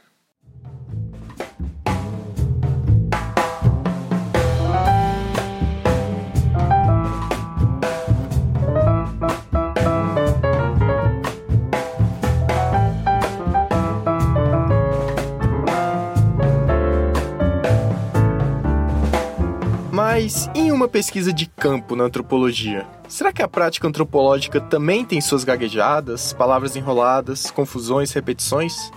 Mas 20.25 20.50
em 20.55 20.72
uma 20.72 20.88
pesquisa 20.88 21.32
de 21.32 21.46
campo 21.46 21.96
na 21.96 22.05
antropologia, 22.05 22.88
será 23.08 23.32
que 23.32 23.44
a 23.44 23.48
prática 23.48 23.88
antropológica 23.88 24.60
também 24.60 25.05
tem 25.05 25.22
suas 25.22 25.44
gaguejadas, 25.44 26.34
palavras 26.34 26.75
enroladas, 26.75 27.51
confusões, 27.51 28.12
repetições? 28.12 28.91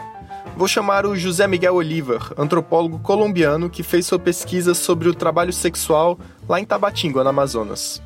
Vou 0.57 0.67
chamar 0.67 1.05
o 1.05 1.15
José 1.15 1.47
Miguel 1.47 1.75
Oliver, 1.75 2.33
antropólogo 2.39 2.99
colombiano 3.01 3.69
que 3.69 3.83
fez 3.83 4.07
sua 4.07 4.19
pesquisa 4.19 4.73
sobre 4.73 5.07
o 5.07 5.15
trabalho 5.15 5.53
sexual 5.53 6.19
lá 6.49 6.59
em 6.59 6.65
Tabatinga, 6.65 7.23
no 7.23 7.29
Amazonas. 7.29 8.01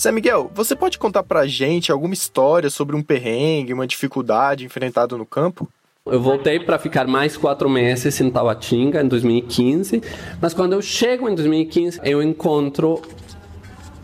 Zé 0.00 0.12
Miguel, 0.12 0.48
você 0.54 0.76
pode 0.76 1.00
contar 1.00 1.24
pra 1.24 1.48
gente 1.48 1.90
alguma 1.90 2.14
história 2.14 2.70
sobre 2.70 2.94
um 2.94 3.02
perrengue, 3.02 3.74
uma 3.74 3.88
dificuldade 3.88 4.64
enfrentada 4.64 5.16
no 5.16 5.26
campo? 5.26 5.68
Eu 6.10 6.20
voltei 6.20 6.58
para 6.58 6.80
ficar 6.80 7.06
mais 7.06 7.36
quatro 7.36 7.70
meses 7.70 8.20
em 8.20 8.28
Tabatinga 8.28 9.00
em 9.00 9.06
2015, 9.06 10.02
mas 10.40 10.52
quando 10.52 10.72
eu 10.72 10.82
chego 10.82 11.28
em 11.28 11.34
2015, 11.36 12.00
eu 12.02 12.20
encontro 12.20 13.00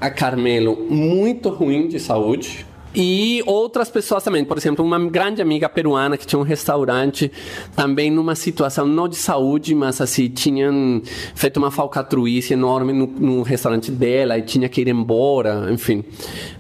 a 0.01 0.09
Carmelo 0.09 0.87
muito 0.89 1.49
ruim 1.49 1.89
de 1.89 1.99
saúde. 1.99 2.65
E 2.95 3.43
outras 3.47 3.91
pessoas 3.91 4.23
também, 4.23 4.45
por 4.45 4.57
exemplo, 4.57 4.85
uma 4.85 4.99
grande 5.11 5.43
amiga 5.43 5.69
peruana 5.69 6.17
que 6.17 6.25
tinha 6.25 6.39
um 6.39 6.45
restaurante, 6.45 7.33
também 7.75 8.13
numa 8.13 8.37
situação 8.37 8.87
não 8.87 9.09
de 9.09 9.17
saúde, 9.17 9.75
mas 9.75 10.01
assim, 10.01 10.29
tinham 10.29 11.03
feito 11.35 11.57
uma 11.57 11.73
falcatruíce 11.73 12.53
enorme 12.53 12.93
no, 12.93 13.09
no 13.09 13.43
restaurante 13.43 13.91
dela 13.91 14.39
e 14.39 14.43
tinha 14.43 14.69
que 14.69 14.83
ir 14.83 14.89
embora, 14.89 15.67
enfim. 15.73 16.05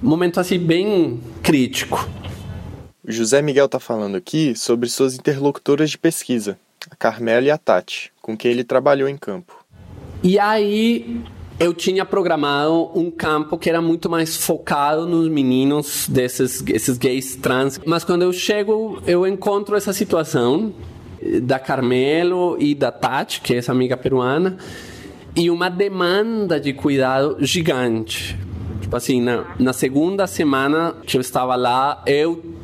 Momento 0.02 0.40
assim 0.40 0.58
bem 0.58 1.20
crítico. 1.44 2.08
José 3.10 3.40
Miguel 3.40 3.64
está 3.64 3.80
falando 3.80 4.16
aqui 4.16 4.54
sobre 4.54 4.86
suas 4.86 5.14
interlocutoras 5.14 5.88
de 5.88 5.96
pesquisa, 5.96 6.58
a 6.90 6.94
Carmela 6.94 7.46
e 7.46 7.50
a 7.50 7.56
Tati, 7.56 8.12
com 8.20 8.36
quem 8.36 8.50
ele 8.50 8.62
trabalhou 8.62 9.08
em 9.08 9.16
campo. 9.16 9.56
E 10.22 10.38
aí 10.38 11.22
eu 11.58 11.72
tinha 11.72 12.04
programado 12.04 12.90
um 12.94 13.10
campo 13.10 13.56
que 13.56 13.70
era 13.70 13.80
muito 13.80 14.10
mais 14.10 14.36
focado 14.36 15.06
nos 15.06 15.26
meninos 15.26 16.06
desses 16.06 16.62
esses 16.66 16.98
gays 16.98 17.34
trans. 17.34 17.80
Mas 17.86 18.04
quando 18.04 18.22
eu 18.22 18.32
chego, 18.32 19.02
eu 19.06 19.26
encontro 19.26 19.74
essa 19.74 19.94
situação 19.94 20.74
da 21.42 21.58
Carmelo 21.58 22.58
e 22.60 22.74
da 22.74 22.92
Tati, 22.92 23.40
que 23.40 23.54
é 23.54 23.56
essa 23.56 23.72
amiga 23.72 23.96
peruana, 23.96 24.58
e 25.34 25.50
uma 25.50 25.70
demanda 25.70 26.60
de 26.60 26.74
cuidado 26.74 27.38
gigante. 27.40 28.38
Tipo 28.82 28.96
assim, 28.96 29.22
na, 29.22 29.46
na 29.58 29.72
segunda 29.72 30.26
semana 30.26 30.94
que 31.06 31.16
eu 31.16 31.20
estava 31.22 31.56
lá, 31.56 32.02
eu 32.06 32.57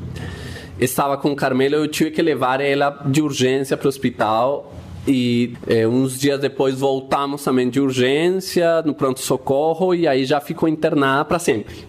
estava 0.78 1.16
com 1.16 1.34
Carmelo, 1.34 1.76
eu 1.76 1.88
tive 1.88 2.10
que 2.10 2.22
levar 2.22 2.60
ela 2.60 2.90
de 3.06 3.22
urgência 3.22 3.76
para 3.76 3.86
o 3.86 3.88
hospital. 3.88 4.72
E 5.06 5.54
eh, 5.66 5.86
uns 5.86 6.18
dias 6.18 6.40
depois 6.40 6.74
voltamos 6.78 7.44
também 7.44 7.68
de 7.68 7.78
urgência 7.78 8.80
no 8.82 8.94
pronto-socorro 8.94 9.94
e 9.94 10.08
aí 10.08 10.24
já 10.24 10.40
ficou 10.40 10.66
internada 10.66 11.26
para 11.26 11.38
sempre. 11.38 11.86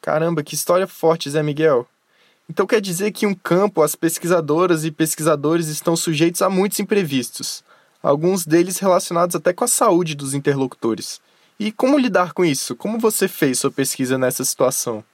Caramba, 0.00 0.42
que 0.42 0.54
história 0.54 0.86
forte, 0.86 1.30
Zé 1.30 1.42
Miguel. 1.42 1.86
Então 2.50 2.66
quer 2.66 2.80
dizer 2.80 3.12
que 3.12 3.24
em 3.24 3.28
um 3.28 3.34
campo 3.34 3.82
as 3.82 3.94
pesquisadoras 3.94 4.84
e 4.84 4.90
pesquisadores 4.90 5.68
estão 5.68 5.96
sujeitos 5.96 6.42
a 6.42 6.50
muitos 6.50 6.80
imprevistos, 6.80 7.62
alguns 8.02 8.44
deles 8.44 8.78
relacionados 8.78 9.36
até 9.36 9.52
com 9.52 9.64
a 9.64 9.68
saúde 9.68 10.14
dos 10.14 10.34
interlocutores. 10.34 11.20
E 11.58 11.70
como 11.70 11.96
lidar 11.96 12.32
com 12.32 12.44
isso? 12.44 12.74
Como 12.74 12.98
você 12.98 13.28
fez 13.28 13.60
sua 13.60 13.70
pesquisa 13.70 14.18
nessa 14.18 14.44
situação? 14.44 15.04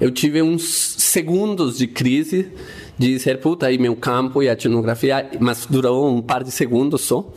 Eu 0.00 0.10
tive 0.10 0.40
uns 0.40 0.62
segundos 0.98 1.76
de 1.76 1.86
crise 1.86 2.50
de 2.98 3.08
dizer, 3.08 3.38
puta, 3.38 3.66
aí 3.66 3.78
meu 3.78 3.94
campo 3.94 4.42
e 4.42 4.48
a 4.48 4.52
etnografia, 4.52 5.30
mas 5.38 5.66
durou 5.66 6.14
um 6.14 6.22
par 6.22 6.42
de 6.42 6.50
segundos 6.50 7.02
só. 7.02 7.24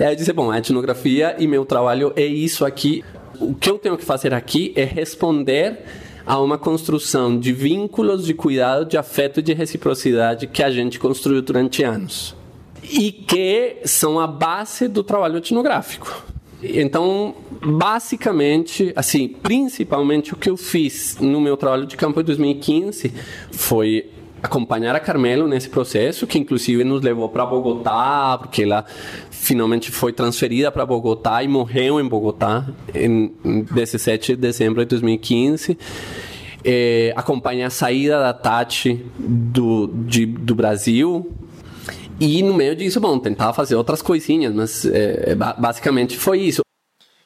E 0.00 0.02
aí 0.02 0.12
eu 0.12 0.16
disse, 0.16 0.32
bom, 0.32 0.50
a 0.50 0.58
etnografia 0.58 1.36
e 1.38 1.46
meu 1.46 1.66
trabalho 1.66 2.12
é 2.16 2.24
isso 2.24 2.64
aqui. 2.64 3.04
O 3.38 3.54
que 3.54 3.68
eu 3.68 3.78
tenho 3.78 3.98
que 3.98 4.04
fazer 4.04 4.32
aqui 4.32 4.72
é 4.74 4.82
responder 4.82 5.80
a 6.26 6.40
uma 6.40 6.56
construção 6.56 7.38
de 7.38 7.52
vínculos 7.52 8.24
de 8.24 8.32
cuidado, 8.32 8.86
de 8.86 8.96
afeto 8.96 9.40
e 9.40 9.42
de 9.42 9.52
reciprocidade 9.52 10.46
que 10.46 10.62
a 10.62 10.70
gente 10.70 10.98
construiu 10.98 11.42
durante 11.42 11.82
anos. 11.82 12.34
E 12.82 13.12
que 13.12 13.76
são 13.84 14.18
a 14.18 14.26
base 14.26 14.88
do 14.88 15.04
trabalho 15.04 15.36
etnográfico. 15.36 16.33
Então, 16.72 17.34
basicamente, 17.64 18.92
assim, 18.96 19.28
principalmente 19.28 20.32
o 20.32 20.36
que 20.36 20.48
eu 20.48 20.56
fiz 20.56 21.18
no 21.20 21.40
meu 21.40 21.56
trabalho 21.56 21.86
de 21.86 21.96
campo 21.96 22.20
em 22.20 22.24
2015 22.24 23.12
foi 23.50 24.10
acompanhar 24.42 24.94
a 24.94 25.00
Carmelo 25.00 25.48
nesse 25.48 25.70
processo, 25.70 26.26
que 26.26 26.38
inclusive 26.38 26.84
nos 26.84 27.02
levou 27.02 27.30
para 27.30 27.46
Bogotá, 27.46 28.36
porque 28.38 28.62
ela 28.62 28.84
finalmente 29.30 29.90
foi 29.90 30.12
transferida 30.12 30.70
para 30.70 30.84
Bogotá 30.84 31.42
e 31.42 31.48
morreu 31.48 31.98
em 31.98 32.06
Bogotá 32.06 32.66
em 32.94 33.32
17 33.72 34.34
de 34.34 34.40
dezembro 34.40 34.80
de 34.82 34.86
2015. 34.86 35.78
É, 36.62 37.12
acompanhar 37.16 37.66
a 37.66 37.70
saída 37.70 38.18
da 38.20 38.32
Tati 38.32 39.04
do, 39.18 39.86
de, 39.86 40.26
do 40.26 40.54
Brasil, 40.54 41.30
e 42.20 42.42
no 42.42 42.54
meio 42.54 42.76
disso, 42.76 43.00
bom, 43.00 43.18
tentar 43.18 43.52
fazer 43.52 43.74
outras 43.74 44.00
coisinhas, 44.00 44.54
mas 44.54 44.84
é, 44.84 45.34
basicamente 45.34 46.18
foi 46.18 46.40
isso. 46.40 46.62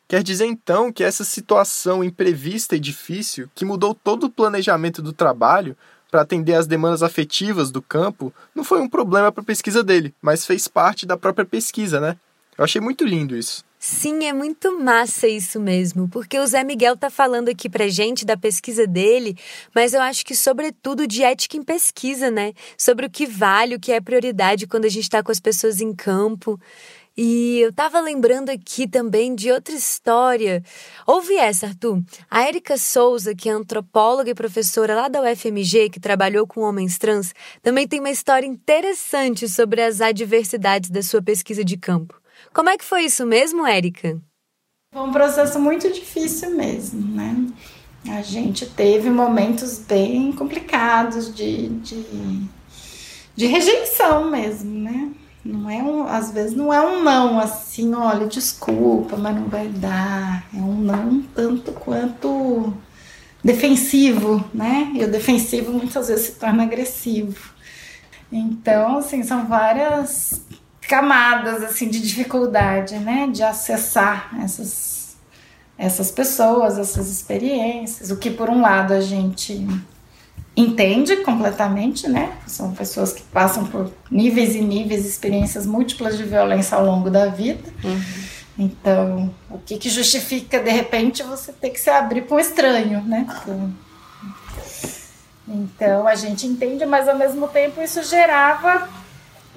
Quer 0.09 0.23
dizer 0.23 0.47
então 0.47 0.91
que 0.91 1.05
essa 1.05 1.23
situação 1.23 2.03
imprevista 2.03 2.75
e 2.75 2.81
difícil, 2.81 3.51
que 3.55 3.65
mudou 3.65 3.95
todo 3.95 4.25
o 4.25 4.31
planejamento 4.31 5.03
do 5.03 5.13
trabalho 5.13 5.77
para 6.11 6.23
atender 6.23 6.55
às 6.55 6.67
demandas 6.67 7.03
afetivas 7.03 7.71
do 7.71 7.83
campo, 7.83 8.33
não 8.55 8.65
foi 8.65 8.81
um 8.81 8.89
problema 8.89 9.31
para 9.31 9.43
a 9.43 9.47
pesquisa 9.47 9.85
dele, 9.85 10.15
mas 10.23 10.47
fez 10.47 10.67
parte 10.67 11.05
da 11.05 11.19
própria 11.19 11.45
pesquisa, 11.45 12.01
né? 12.01 12.17
Eu 12.57 12.65
achei 12.65 12.81
muito 12.81 13.05
lindo 13.05 13.37
isso. 13.37 13.63
Sim, 13.81 14.25
é 14.25 14.33
muito 14.33 14.77
massa 14.77 15.29
isso 15.29 15.61
mesmo, 15.61 16.09
porque 16.09 16.37
o 16.37 16.47
Zé 16.47 16.65
Miguel 16.65 16.97
tá 16.97 17.09
falando 17.09 17.49
aqui 17.49 17.69
pra 17.69 17.87
gente 17.87 18.27
da 18.27 18.37
pesquisa 18.37 18.89
dele, 18.89 19.37
mas 19.73 19.95
eu 19.95 20.01
acho 20.01 20.27
que 20.27 20.35
sobretudo 20.35 21.07
de 21.07 21.23
ética 21.23 21.57
em 21.57 21.63
pesquisa, 21.63 22.29
né? 22.29 22.55
Sobre 22.77 23.07
o 23.07 23.11
que 23.11 23.25
vale, 23.25 23.77
o 23.77 23.81
que 23.81 23.93
é 23.93 24.01
prioridade 24.01 24.67
quando 24.67 24.85
a 24.85 24.89
gente 24.89 25.09
tá 25.09 25.23
com 25.23 25.31
as 25.31 25.39
pessoas 25.39 25.81
em 25.81 25.95
campo. 25.95 26.59
E 27.17 27.61
eu 27.61 27.73
tava 27.73 28.01
lembrando 28.01 28.51
aqui 28.51 28.87
também 28.87 29.35
de 29.35 29.51
outra 29.51 29.75
história. 29.75 30.63
Ouve 31.07 31.37
essa, 31.37 31.67
Arthur. 31.67 32.03
A 32.29 32.43
Érica 32.45 32.77
Souza, 32.77 33.35
que 33.35 33.49
é 33.49 33.53
antropóloga 33.53 34.31
e 34.31 34.35
professora 34.35 34.95
lá 34.95 35.09
da 35.09 35.23
UFMG, 35.23 35.89
que 35.89 36.01
trabalhou 36.01 36.49
com 36.49 36.63
homens 36.63 36.99
trans, 36.99 37.33
também 37.63 37.87
tem 37.87 38.01
uma 38.01 38.11
história 38.11 38.47
interessante 38.47 39.49
sobre 39.49 39.83
as 39.83 40.01
adversidades 40.01 40.91
da 40.91 41.03
sua 41.03 41.23
pesquisa 41.23 41.65
de 41.65 41.77
campo. 41.77 42.18
Como 42.53 42.71
é 42.71 42.77
que 42.77 42.85
foi 42.85 43.05
isso 43.05 43.27
mesmo, 43.27 43.67
Érica? 43.67 44.21
Foi 44.93 45.03
um 45.03 45.13
processo 45.13 45.59
muito 45.59 45.93
difícil 45.93 46.51
mesmo, 46.57 47.01
né? 47.15 47.47
A 48.09 48.23
gente 48.23 48.65
teve 48.67 49.11
momentos 49.11 49.79
bem 49.79 50.33
complicados 50.33 51.35
de, 51.35 51.69
de, 51.69 52.05
de 53.37 53.47
rejeição 53.47 54.31
mesmo, 54.31 54.71
né? 54.81 55.11
Não 55.45 55.69
é 55.71 55.83
um, 55.83 56.07
às 56.07 56.31
vezes 56.31 56.55
não 56.57 56.73
é 56.73 56.81
um 56.81 57.03
não 57.03 57.39
assim, 57.39 57.95
olha, 57.95 58.27
desculpa, 58.27 59.17
mas 59.17 59.35
não 59.35 59.49
vai 59.49 59.69
dar. 59.69 60.47
É 60.55 60.59
um 60.59 60.75
não 60.81 61.23
tanto 61.23 61.73
quanto 61.73 62.73
defensivo, 63.43 64.45
né? 64.53 64.91
E 64.95 65.05
o 65.05 65.11
defensivo 65.11 65.73
muitas 65.73 66.09
vezes 66.09 66.27
se 66.27 66.33
torna 66.33 66.65
agressivo. 66.65 67.53
Então, 68.31 68.99
assim, 68.99 69.23
são 69.23 69.47
várias 69.47 70.43
camadas 70.89 71.63
assim 71.63 71.89
de 71.89 72.01
dificuldade, 72.01 72.99
né, 72.99 73.29
de 73.31 73.43
acessar 73.43 74.35
essas 74.43 74.99
essas 75.77 76.11
pessoas, 76.11 76.77
essas 76.77 77.09
experiências, 77.09 78.11
o 78.11 78.17
que 78.17 78.33
por 78.33 78.51
um 78.51 78.61
lado 78.61 78.93
a 78.93 79.01
gente 79.01 79.65
entende 80.57 81.19
completamente, 81.19 82.09
né? 82.09 82.37
São 82.49 82.73
pessoas 82.75 83.13
que 83.13 83.23
passam 83.23 83.65
por 83.65 83.89
níveis 84.11 84.57
e 84.57 84.61
níveis, 84.61 85.07
experiências 85.07 85.65
múltiplas 85.67 86.19
de 86.19 86.25
violência 86.25 86.77
ao 86.77 86.85
longo 86.85 87.09
da 87.09 87.27
vida. 87.27 87.63
Uhum. 87.85 88.03
Então, 88.59 89.33
o 89.49 89.59
que, 89.59 89.79
que 89.79 89.89
justifica, 89.89 90.59
de 90.59 90.71
repente, 90.71 91.23
você 91.23 91.53
ter 91.53 91.71
que 91.71 91.79
se 91.79 91.91
abrir 91.91 92.23
para 92.23 92.37
um 92.37 92.41
estranho, 92.41 93.01
né? 93.05 93.25
Então, 95.47 96.09
a 96.09 96.17
gente 96.17 96.45
entende, 96.45 96.85
mas 96.85 97.09
ao 97.09 97.17
mesmo 97.17 97.47
tempo 97.47 97.81
isso 97.81 98.03
gerava 98.03 98.89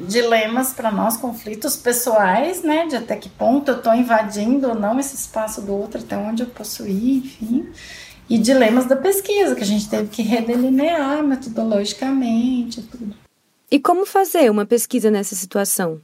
dilemas 0.08 0.74
para 0.74 0.92
nós, 0.92 1.18
conflitos 1.18 1.76
pessoais, 1.78 2.64
né? 2.64 2.88
De 2.88 2.96
até 2.96 3.16
que 3.16 3.30
ponto 3.30 3.72
eu 3.72 3.78
estou 3.78 3.94
invadindo 3.94 4.70
ou 4.70 4.76
não 4.76 5.00
esse 5.00 5.16
espaço 5.16 5.62
do 5.62 5.74
outro, 5.74 6.02
até 6.02 6.18
onde 6.18 6.44
eu 6.44 6.48
posso 6.48 6.88
ir, 6.88 7.18
enfim. 7.18 7.70
E 8.30 8.38
dilemas 8.38 8.86
da 8.86 8.96
pesquisa, 8.96 9.56
que 9.56 9.64
a 9.64 9.66
gente 9.66 9.90
teve 9.90 10.08
que 10.10 10.22
redelinear 10.22 11.24
metodologicamente 11.24 12.82
tudo. 12.84 13.14
E 13.70 13.80
como 13.80 14.06
fazer 14.06 14.50
uma 14.50 14.66
pesquisa 14.66 15.10
nessa 15.12 15.36
situação? 15.36 16.02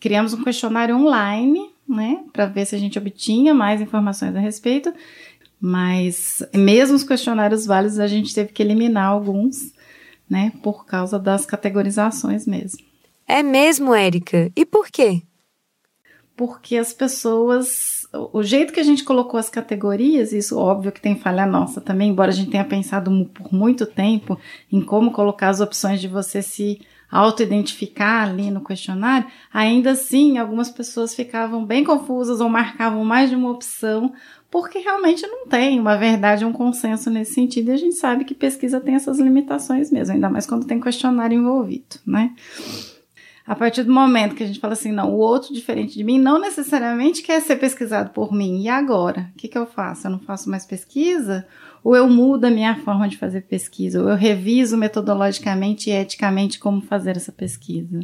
Criamos 0.00 0.32
um 0.32 0.42
questionário 0.42 0.96
online, 0.96 1.70
né? 1.88 2.24
Para 2.32 2.46
ver 2.46 2.66
se 2.66 2.74
a 2.74 2.78
gente 2.78 2.98
obtinha 2.98 3.54
mais 3.54 3.80
informações 3.80 4.34
a 4.36 4.40
respeito. 4.40 4.92
Mas 5.60 6.42
mesmo 6.54 6.94
os 6.94 7.04
questionários 7.04 7.64
válidos, 7.64 7.98
a 7.98 8.06
gente 8.06 8.34
teve 8.34 8.52
que 8.52 8.62
eliminar 8.62 9.06
alguns, 9.06 9.72
né? 10.28 10.52
Por 10.62 10.84
causa 10.84 11.18
das 11.18 11.46
categorizações 11.46 12.46
mesmo. 12.46 12.93
É 13.26 13.42
mesmo, 13.42 13.94
Érica? 13.94 14.50
E 14.54 14.64
por 14.64 14.88
quê? 14.88 15.22
Porque 16.36 16.76
as 16.76 16.92
pessoas. 16.92 18.06
O 18.32 18.42
jeito 18.42 18.72
que 18.72 18.80
a 18.80 18.84
gente 18.84 19.02
colocou 19.02 19.38
as 19.38 19.48
categorias, 19.48 20.32
isso 20.32 20.58
óbvio 20.58 20.92
que 20.92 21.00
tem 21.00 21.16
falha 21.16 21.46
nossa 21.46 21.80
também, 21.80 22.10
embora 22.10 22.30
a 22.30 22.34
gente 22.34 22.50
tenha 22.50 22.64
pensado 22.64 23.10
por 23.34 23.52
muito 23.52 23.86
tempo 23.86 24.38
em 24.70 24.80
como 24.80 25.10
colocar 25.10 25.48
as 25.48 25.60
opções 25.60 26.00
de 26.00 26.06
você 26.06 26.40
se 26.42 26.80
auto-identificar 27.10 28.28
ali 28.28 28.50
no 28.50 28.62
questionário, 28.62 29.26
ainda 29.52 29.92
assim 29.92 30.38
algumas 30.38 30.68
pessoas 30.70 31.14
ficavam 31.14 31.64
bem 31.64 31.84
confusas 31.84 32.40
ou 32.40 32.48
marcavam 32.48 33.04
mais 33.04 33.30
de 33.30 33.36
uma 33.36 33.50
opção, 33.50 34.12
porque 34.50 34.78
realmente 34.78 35.24
não 35.26 35.46
tem 35.46 35.78
uma 35.78 35.96
verdade, 35.96 36.44
um 36.44 36.52
consenso 36.52 37.10
nesse 37.10 37.34
sentido, 37.34 37.68
e 37.68 37.72
a 37.72 37.76
gente 37.76 37.94
sabe 37.94 38.24
que 38.24 38.34
pesquisa 38.34 38.80
tem 38.80 38.96
essas 38.96 39.18
limitações 39.18 39.92
mesmo, 39.92 40.14
ainda 40.14 40.28
mais 40.28 40.46
quando 40.46 40.66
tem 40.66 40.80
questionário 40.80 41.38
envolvido, 41.38 41.96
né? 42.04 42.32
A 43.46 43.54
partir 43.54 43.82
do 43.82 43.92
momento 43.92 44.34
que 44.34 44.42
a 44.42 44.46
gente 44.46 44.58
fala 44.58 44.72
assim, 44.72 44.90
não, 44.90 45.12
o 45.12 45.18
outro 45.18 45.52
diferente 45.52 45.94
de 45.94 46.02
mim 46.02 46.18
não 46.18 46.40
necessariamente 46.40 47.22
quer 47.22 47.42
ser 47.42 47.56
pesquisado 47.56 48.10
por 48.10 48.32
mim. 48.32 48.62
E 48.62 48.68
agora? 48.70 49.30
O 49.34 49.36
que, 49.36 49.48
que 49.48 49.58
eu 49.58 49.66
faço? 49.66 50.06
Eu 50.06 50.12
não 50.12 50.18
faço 50.18 50.48
mais 50.48 50.64
pesquisa? 50.64 51.46
Ou 51.82 51.94
eu 51.94 52.08
mudo 52.08 52.46
a 52.46 52.50
minha 52.50 52.74
forma 52.76 53.06
de 53.06 53.18
fazer 53.18 53.42
pesquisa? 53.42 54.02
Ou 54.02 54.08
eu 54.08 54.16
reviso 54.16 54.78
metodologicamente 54.78 55.90
e 55.90 55.92
eticamente 55.92 56.58
como 56.58 56.80
fazer 56.80 57.18
essa 57.18 57.30
pesquisa? 57.30 58.00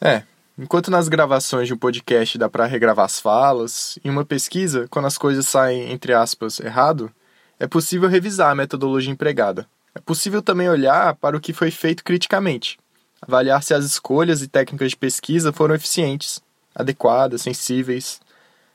É, 0.00 0.24
enquanto 0.58 0.90
nas 0.90 1.08
gravações 1.08 1.68
de 1.68 1.74
um 1.74 1.78
podcast 1.78 2.36
dá 2.36 2.48
para 2.48 2.66
regravar 2.66 3.04
as 3.04 3.20
falas, 3.20 3.96
em 4.04 4.10
uma 4.10 4.24
pesquisa, 4.24 4.88
quando 4.90 5.06
as 5.06 5.16
coisas 5.16 5.46
saem, 5.46 5.92
entre 5.92 6.12
aspas, 6.12 6.58
errado, 6.58 7.12
é 7.60 7.68
possível 7.68 8.08
revisar 8.08 8.50
a 8.50 8.56
metodologia 8.56 9.12
empregada. 9.12 9.68
É 9.94 10.00
possível 10.00 10.42
também 10.42 10.68
olhar 10.68 11.14
para 11.14 11.36
o 11.36 11.40
que 11.40 11.52
foi 11.52 11.70
feito 11.70 12.02
criticamente, 12.02 12.78
avaliar 13.22 13.62
se 13.62 13.72
as 13.72 13.84
escolhas 13.84 14.42
e 14.42 14.48
técnicas 14.48 14.90
de 14.90 14.96
pesquisa 14.96 15.52
foram 15.52 15.76
eficientes, 15.76 16.42
adequadas, 16.74 17.42
sensíveis. 17.42 18.20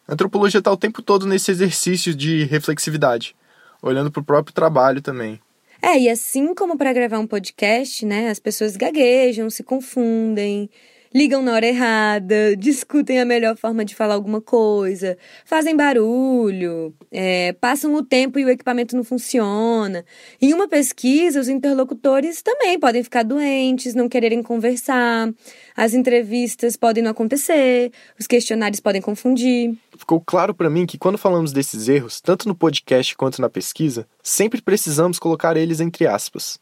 A 0.07 0.13
antropologia 0.13 0.59
está 0.59 0.71
o 0.71 0.77
tempo 0.77 1.01
todo 1.01 1.27
nesse 1.27 1.51
exercício 1.51 2.15
de 2.15 2.45
reflexividade, 2.45 3.35
olhando 3.81 4.09
para 4.09 4.21
o 4.21 4.25
próprio 4.25 4.53
trabalho 4.53 5.01
também. 5.01 5.41
É, 5.81 5.99
e 5.99 6.09
assim 6.09 6.55
como 6.55 6.77
para 6.77 6.93
gravar 6.93 7.19
um 7.19 7.27
podcast, 7.27 8.05
né, 8.05 8.29
as 8.29 8.39
pessoas 8.39 8.75
gaguejam, 8.75 9.49
se 9.49 9.63
confundem, 9.63 10.69
ligam 11.17 11.41
na 11.41 11.53
hora 11.53 11.65
errada, 11.65 12.55
discutem 12.55 13.19
a 13.19 13.25
melhor 13.25 13.57
forma 13.57 13.83
de 13.83 13.95
falar 13.95 14.13
alguma 14.13 14.39
coisa, 14.39 15.17
fazem 15.45 15.75
barulho, 15.75 16.93
é, 17.11 17.53
passam 17.53 17.95
o 17.95 18.03
tempo 18.03 18.37
e 18.37 18.45
o 18.45 18.49
equipamento 18.49 18.95
não 18.95 19.03
funciona. 19.03 20.05
Em 20.39 20.53
uma 20.53 20.67
pesquisa, 20.67 21.39
os 21.39 21.49
interlocutores 21.49 22.43
também 22.43 22.79
podem 22.79 23.03
ficar 23.03 23.23
doentes, 23.23 23.95
não 23.95 24.07
quererem 24.07 24.43
conversar, 24.43 25.33
as 25.75 25.95
entrevistas 25.95 26.77
podem 26.77 27.03
não 27.03 27.09
acontecer, 27.09 27.91
os 28.19 28.27
questionários 28.27 28.79
podem 28.79 29.01
confundir. 29.01 29.75
Ficou 29.97 30.21
claro 30.21 30.53
para 30.53 30.69
mim 30.69 30.85
que 30.85 30.99
quando 30.99 31.17
falamos 31.17 31.51
desses 31.51 31.89
erros, 31.89 32.21
tanto 32.21 32.47
no 32.47 32.53
podcast 32.53 33.15
quanto 33.15 33.41
na 33.41 33.49
pesquisa, 33.49 34.07
sempre 34.21 34.61
precisamos 34.61 35.17
colocar 35.17 35.57
eles 35.57 35.79
entre 35.79 36.05
aspas. 36.05 36.59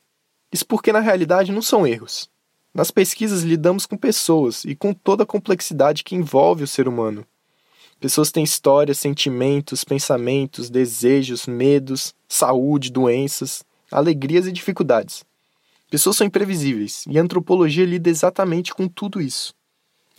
Isso 0.53 0.65
porque 0.65 0.93
na 0.93 1.01
realidade 1.01 1.51
não 1.51 1.61
são 1.61 1.85
erros 1.85 2.33
nas 2.75 2.91
pesquisas 2.91 3.43
lidamos 3.43 3.85
com 3.85 3.95
pessoas 3.95 4.65
e 4.65 4.75
com 4.75 4.93
toda 4.93 5.23
a 5.23 5.25
complexidade 5.25 6.03
que 6.03 6.13
envolve 6.13 6.65
o 6.65 6.67
ser 6.67 6.89
humano. 6.89 7.25
Pessoas 8.01 8.33
têm 8.33 8.43
histórias, 8.43 8.99
sentimentos, 8.99 9.85
pensamentos, 9.85 10.69
desejos, 10.69 11.47
medos, 11.47 12.13
saúde, 12.27 12.91
doenças, 12.91 13.63
alegrias 13.89 14.45
e 14.45 14.51
dificuldades. 14.51 15.23
Pessoas 15.89 16.17
são 16.17 16.27
imprevisíveis 16.27 17.05
e 17.09 17.17
a 17.17 17.21
antropologia 17.21 17.85
lida 17.85 18.09
exatamente 18.09 18.73
com 18.73 18.89
tudo 18.89 19.21
isso. 19.21 19.53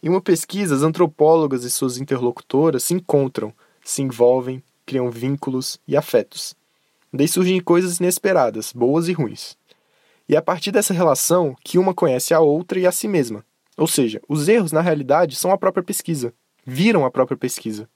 Em 0.02 0.08
uma 0.08 0.22
pesquisa, 0.22 0.74
as 0.74 0.82
antropólogas 0.82 1.62
e 1.62 1.70
suas 1.70 1.98
interlocutoras 1.98 2.84
se 2.84 2.94
encontram, 2.94 3.52
se 3.84 4.00
envolvem, 4.00 4.62
criam 4.86 5.10
vínculos 5.10 5.78
e 5.86 5.94
afetos. 5.94 6.54
Daí 7.12 7.28
surgem 7.28 7.60
coisas 7.60 8.00
inesperadas, 8.00 8.72
boas 8.72 9.08
e 9.08 9.12
ruins. 9.12 9.58
E 10.28 10.34
é 10.34 10.38
a 10.38 10.42
partir 10.42 10.72
dessa 10.72 10.92
relação 10.92 11.54
que 11.62 11.78
uma 11.78 11.94
conhece 11.94 12.34
a 12.34 12.40
outra 12.40 12.78
e 12.78 12.86
a 12.86 12.92
si 12.92 13.06
mesma. 13.06 13.44
Ou 13.76 13.86
seja, 13.86 14.20
os 14.28 14.48
erros, 14.48 14.72
na 14.72 14.80
realidade, 14.80 15.36
são 15.36 15.50
a 15.50 15.58
própria 15.58 15.84
pesquisa, 15.84 16.32
viram 16.64 17.04
a 17.04 17.10
própria 17.10 17.36
pesquisa. 17.36 17.88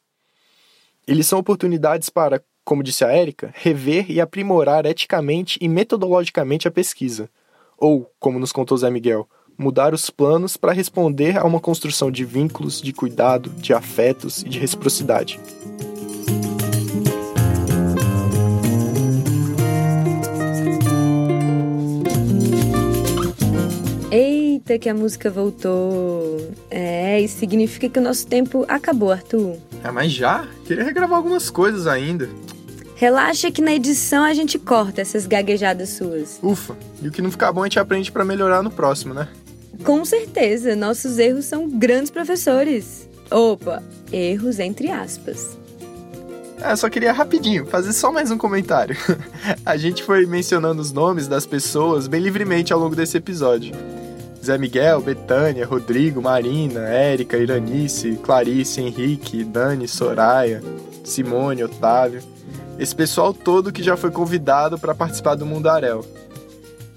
Eles 1.06 1.26
são 1.26 1.38
oportunidades 1.38 2.08
para, 2.08 2.42
como 2.64 2.82
disse 2.82 3.04
a 3.04 3.08
Érica, 3.08 3.52
rever 3.54 4.10
e 4.10 4.20
aprimorar 4.20 4.86
eticamente 4.86 5.58
e 5.60 5.68
metodologicamente 5.68 6.68
a 6.68 6.70
pesquisa. 6.70 7.28
Ou, 7.76 8.12
como 8.20 8.38
nos 8.38 8.52
contou 8.52 8.76
Zé 8.76 8.90
Miguel, 8.90 9.28
mudar 9.58 9.92
os 9.92 10.08
planos 10.08 10.56
para 10.56 10.72
responder 10.72 11.38
a 11.38 11.44
uma 11.44 11.60
construção 11.60 12.10
de 12.10 12.24
vínculos, 12.24 12.80
de 12.80 12.92
cuidado, 12.92 13.50
de 13.50 13.72
afetos 13.72 14.42
e 14.42 14.48
de 14.48 14.58
reciprocidade. 14.58 15.40
Eita, 24.60 24.78
que 24.78 24.88
a 24.88 24.94
música 24.94 25.30
voltou. 25.30 26.52
É, 26.70 27.18
isso 27.20 27.38
significa 27.38 27.88
que 27.88 27.98
o 27.98 28.02
nosso 28.02 28.26
tempo 28.26 28.66
acabou, 28.68 29.10
Arthur. 29.10 29.56
É, 29.82 29.90
mas 29.90 30.12
já? 30.12 30.46
Queria 30.66 30.84
regravar 30.84 31.16
algumas 31.16 31.48
coisas 31.48 31.86
ainda. 31.86 32.28
Relaxa 32.94 33.50
que 33.50 33.62
na 33.62 33.72
edição 33.72 34.22
a 34.22 34.34
gente 34.34 34.58
corta 34.58 35.00
essas 35.00 35.26
gaguejadas 35.26 35.88
suas. 35.90 36.38
Ufa, 36.42 36.76
e 37.02 37.08
o 37.08 37.10
que 37.10 37.22
não 37.22 37.30
ficar 37.30 37.50
bom 37.52 37.62
a 37.62 37.64
gente 37.64 37.78
aprende 37.78 38.12
para 38.12 38.24
melhorar 38.24 38.62
no 38.62 38.70
próximo, 38.70 39.14
né? 39.14 39.28
Com 39.82 40.04
certeza, 40.04 40.76
nossos 40.76 41.18
erros 41.18 41.46
são 41.46 41.66
grandes 41.66 42.10
professores. 42.10 43.08
Opa, 43.30 43.82
erros 44.12 44.58
entre 44.58 44.90
aspas. 44.90 45.58
É, 46.60 46.76
só 46.76 46.90
queria 46.90 47.12
rapidinho 47.12 47.64
fazer 47.64 47.94
só 47.94 48.12
mais 48.12 48.30
um 48.30 48.36
comentário. 48.36 48.94
a 49.64 49.78
gente 49.78 50.02
foi 50.02 50.26
mencionando 50.26 50.82
os 50.82 50.92
nomes 50.92 51.26
das 51.26 51.46
pessoas 51.46 52.06
bem 52.06 52.20
livremente 52.20 52.74
ao 52.74 52.78
longo 52.78 52.94
desse 52.94 53.16
episódio. 53.16 53.74
Zé 54.42 54.57
Miguel, 54.57 55.00
Betânia, 55.00 55.66
Rodrigo, 55.66 56.22
Marina, 56.22 56.81
Érica, 56.88 57.37
Iranice, 57.37 58.18
Clarice, 58.22 58.81
Henrique, 58.81 59.44
Dani, 59.44 59.87
Soraya, 59.87 60.62
Simone, 61.05 61.64
Otávio. 61.64 62.22
Esse 62.79 62.94
pessoal 62.94 63.35
todo 63.35 63.72
que 63.72 63.83
já 63.83 63.96
foi 63.96 64.11
convidado 64.11 64.79
para 64.79 64.94
participar 64.94 65.35
do 65.35 65.44
Mundarel. 65.44 66.05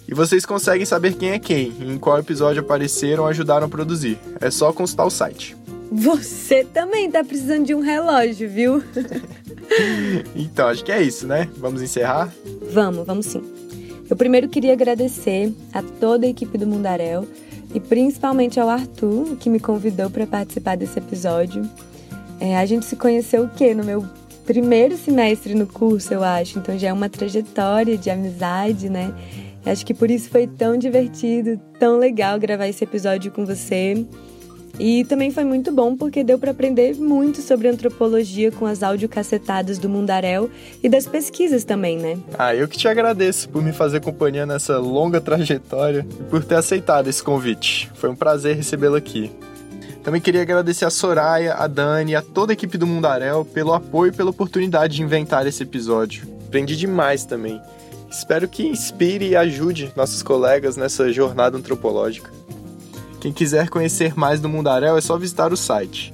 E 0.07 0.13
vocês 0.13 0.45
conseguem 0.45 0.85
saber 0.85 1.15
quem 1.15 1.31
é 1.31 1.39
quem 1.39 1.73
e 1.79 1.91
em 1.91 1.97
qual 1.97 2.19
episódio 2.19 2.61
apareceram 2.61 3.23
ou 3.23 3.29
ajudaram 3.29 3.67
a 3.67 3.69
produzir. 3.69 4.17
É 4.39 4.49
só 4.49 4.71
consultar 4.71 5.05
o 5.05 5.09
site. 5.09 5.57
Você 5.91 6.63
também 6.63 7.11
tá 7.11 7.23
precisando 7.23 7.65
de 7.65 7.75
um 7.75 7.79
relógio, 7.79 8.49
viu? 8.49 8.83
então, 10.35 10.67
acho 10.67 10.83
que 10.83 10.91
é 10.91 11.01
isso, 11.01 11.27
né? 11.27 11.49
Vamos 11.57 11.81
encerrar? 11.81 12.33
Vamos, 12.71 13.05
vamos 13.05 13.25
sim. 13.27 13.43
Eu 14.13 14.17
primeiro 14.17 14.47
queria 14.47 14.73
agradecer 14.73 15.51
a 15.73 15.81
toda 15.81 16.27
a 16.27 16.29
equipe 16.29 16.55
do 16.55 16.67
Mundarel 16.67 17.25
e 17.73 17.79
principalmente 17.79 18.59
ao 18.59 18.69
Arthur, 18.69 19.35
que 19.37 19.49
me 19.49 19.59
convidou 19.59 20.07
para 20.07 20.27
participar 20.27 20.77
desse 20.77 20.99
episódio. 20.99 21.67
É, 22.39 22.55
a 22.55 22.63
gente 22.63 22.85
se 22.85 22.95
conheceu 22.95 23.45
o 23.45 23.49
quê? 23.49 23.73
No 23.73 23.83
meu 23.83 24.05
primeiro 24.45 24.95
semestre 24.97 25.55
no 25.55 25.65
curso, 25.65 26.13
eu 26.13 26.23
acho. 26.23 26.59
Então 26.59 26.77
já 26.77 26.89
é 26.89 26.93
uma 26.93 27.09
trajetória 27.09 27.97
de 27.97 28.11
amizade, 28.11 28.87
né? 28.87 29.11
Acho 29.65 29.83
que 29.83 29.95
por 29.95 30.11
isso 30.11 30.29
foi 30.29 30.45
tão 30.45 30.77
divertido, 30.77 31.59
tão 31.79 31.97
legal 31.97 32.39
gravar 32.39 32.67
esse 32.67 32.83
episódio 32.83 33.31
com 33.31 33.47
você. 33.47 34.05
E 34.79 35.05
também 35.05 35.29
foi 35.29 35.43
muito 35.43 35.71
bom 35.71 35.95
porque 35.95 36.23
deu 36.23 36.39
para 36.39 36.51
aprender 36.51 36.95
muito 36.95 37.41
sobre 37.41 37.67
antropologia 37.67 38.51
com 38.51 38.65
as 38.65 38.81
audiocacetadas 38.81 39.77
do 39.77 39.87
Mundaréu 39.87 40.49
e 40.81 40.89
das 40.89 41.05
pesquisas 41.05 41.63
também, 41.63 41.97
né? 41.97 42.17
Ah, 42.37 42.55
eu 42.55 42.67
que 42.67 42.77
te 42.77 42.87
agradeço 42.87 43.49
por 43.49 43.61
me 43.61 43.71
fazer 43.71 44.01
companhia 44.01 44.45
nessa 44.45 44.79
longa 44.79 45.21
trajetória 45.21 46.05
e 46.19 46.23
por 46.23 46.43
ter 46.43 46.55
aceitado 46.55 47.07
esse 47.07 47.21
convite. 47.21 47.91
Foi 47.93 48.09
um 48.09 48.15
prazer 48.15 48.55
recebê-lo 48.55 48.95
aqui. 48.95 49.31
Também 50.03 50.19
queria 50.19 50.41
agradecer 50.41 50.85
a 50.85 50.89
Soraya, 50.89 51.53
a 51.53 51.67
Dani 51.67 52.11
e 52.11 52.15
a 52.15 52.21
toda 52.21 52.51
a 52.51 52.55
equipe 52.55 52.77
do 52.77 52.85
Mundaréu 52.87 53.45
pelo 53.45 53.73
apoio 53.73 54.11
e 54.11 54.15
pela 54.15 54.31
oportunidade 54.31 54.95
de 54.95 55.03
inventar 55.03 55.47
esse 55.47 55.63
episódio. 55.63 56.27
Aprendi 56.47 56.75
demais 56.75 57.25
também. 57.25 57.61
Espero 58.11 58.47
que 58.47 58.67
inspire 58.67 59.29
e 59.29 59.35
ajude 59.35 59.93
nossos 59.95 60.21
colegas 60.21 60.75
nessa 60.75 61.11
jornada 61.11 61.57
antropológica. 61.57 62.29
Quem 63.23 63.31
quiser 63.31 63.69
conhecer 63.69 64.15
mais 64.17 64.41
do 64.41 64.49
Mundaréu 64.49 64.97
é 64.97 65.01
só 65.01 65.17
visitar 65.17 65.53
o 65.53 65.55
site 65.55 66.13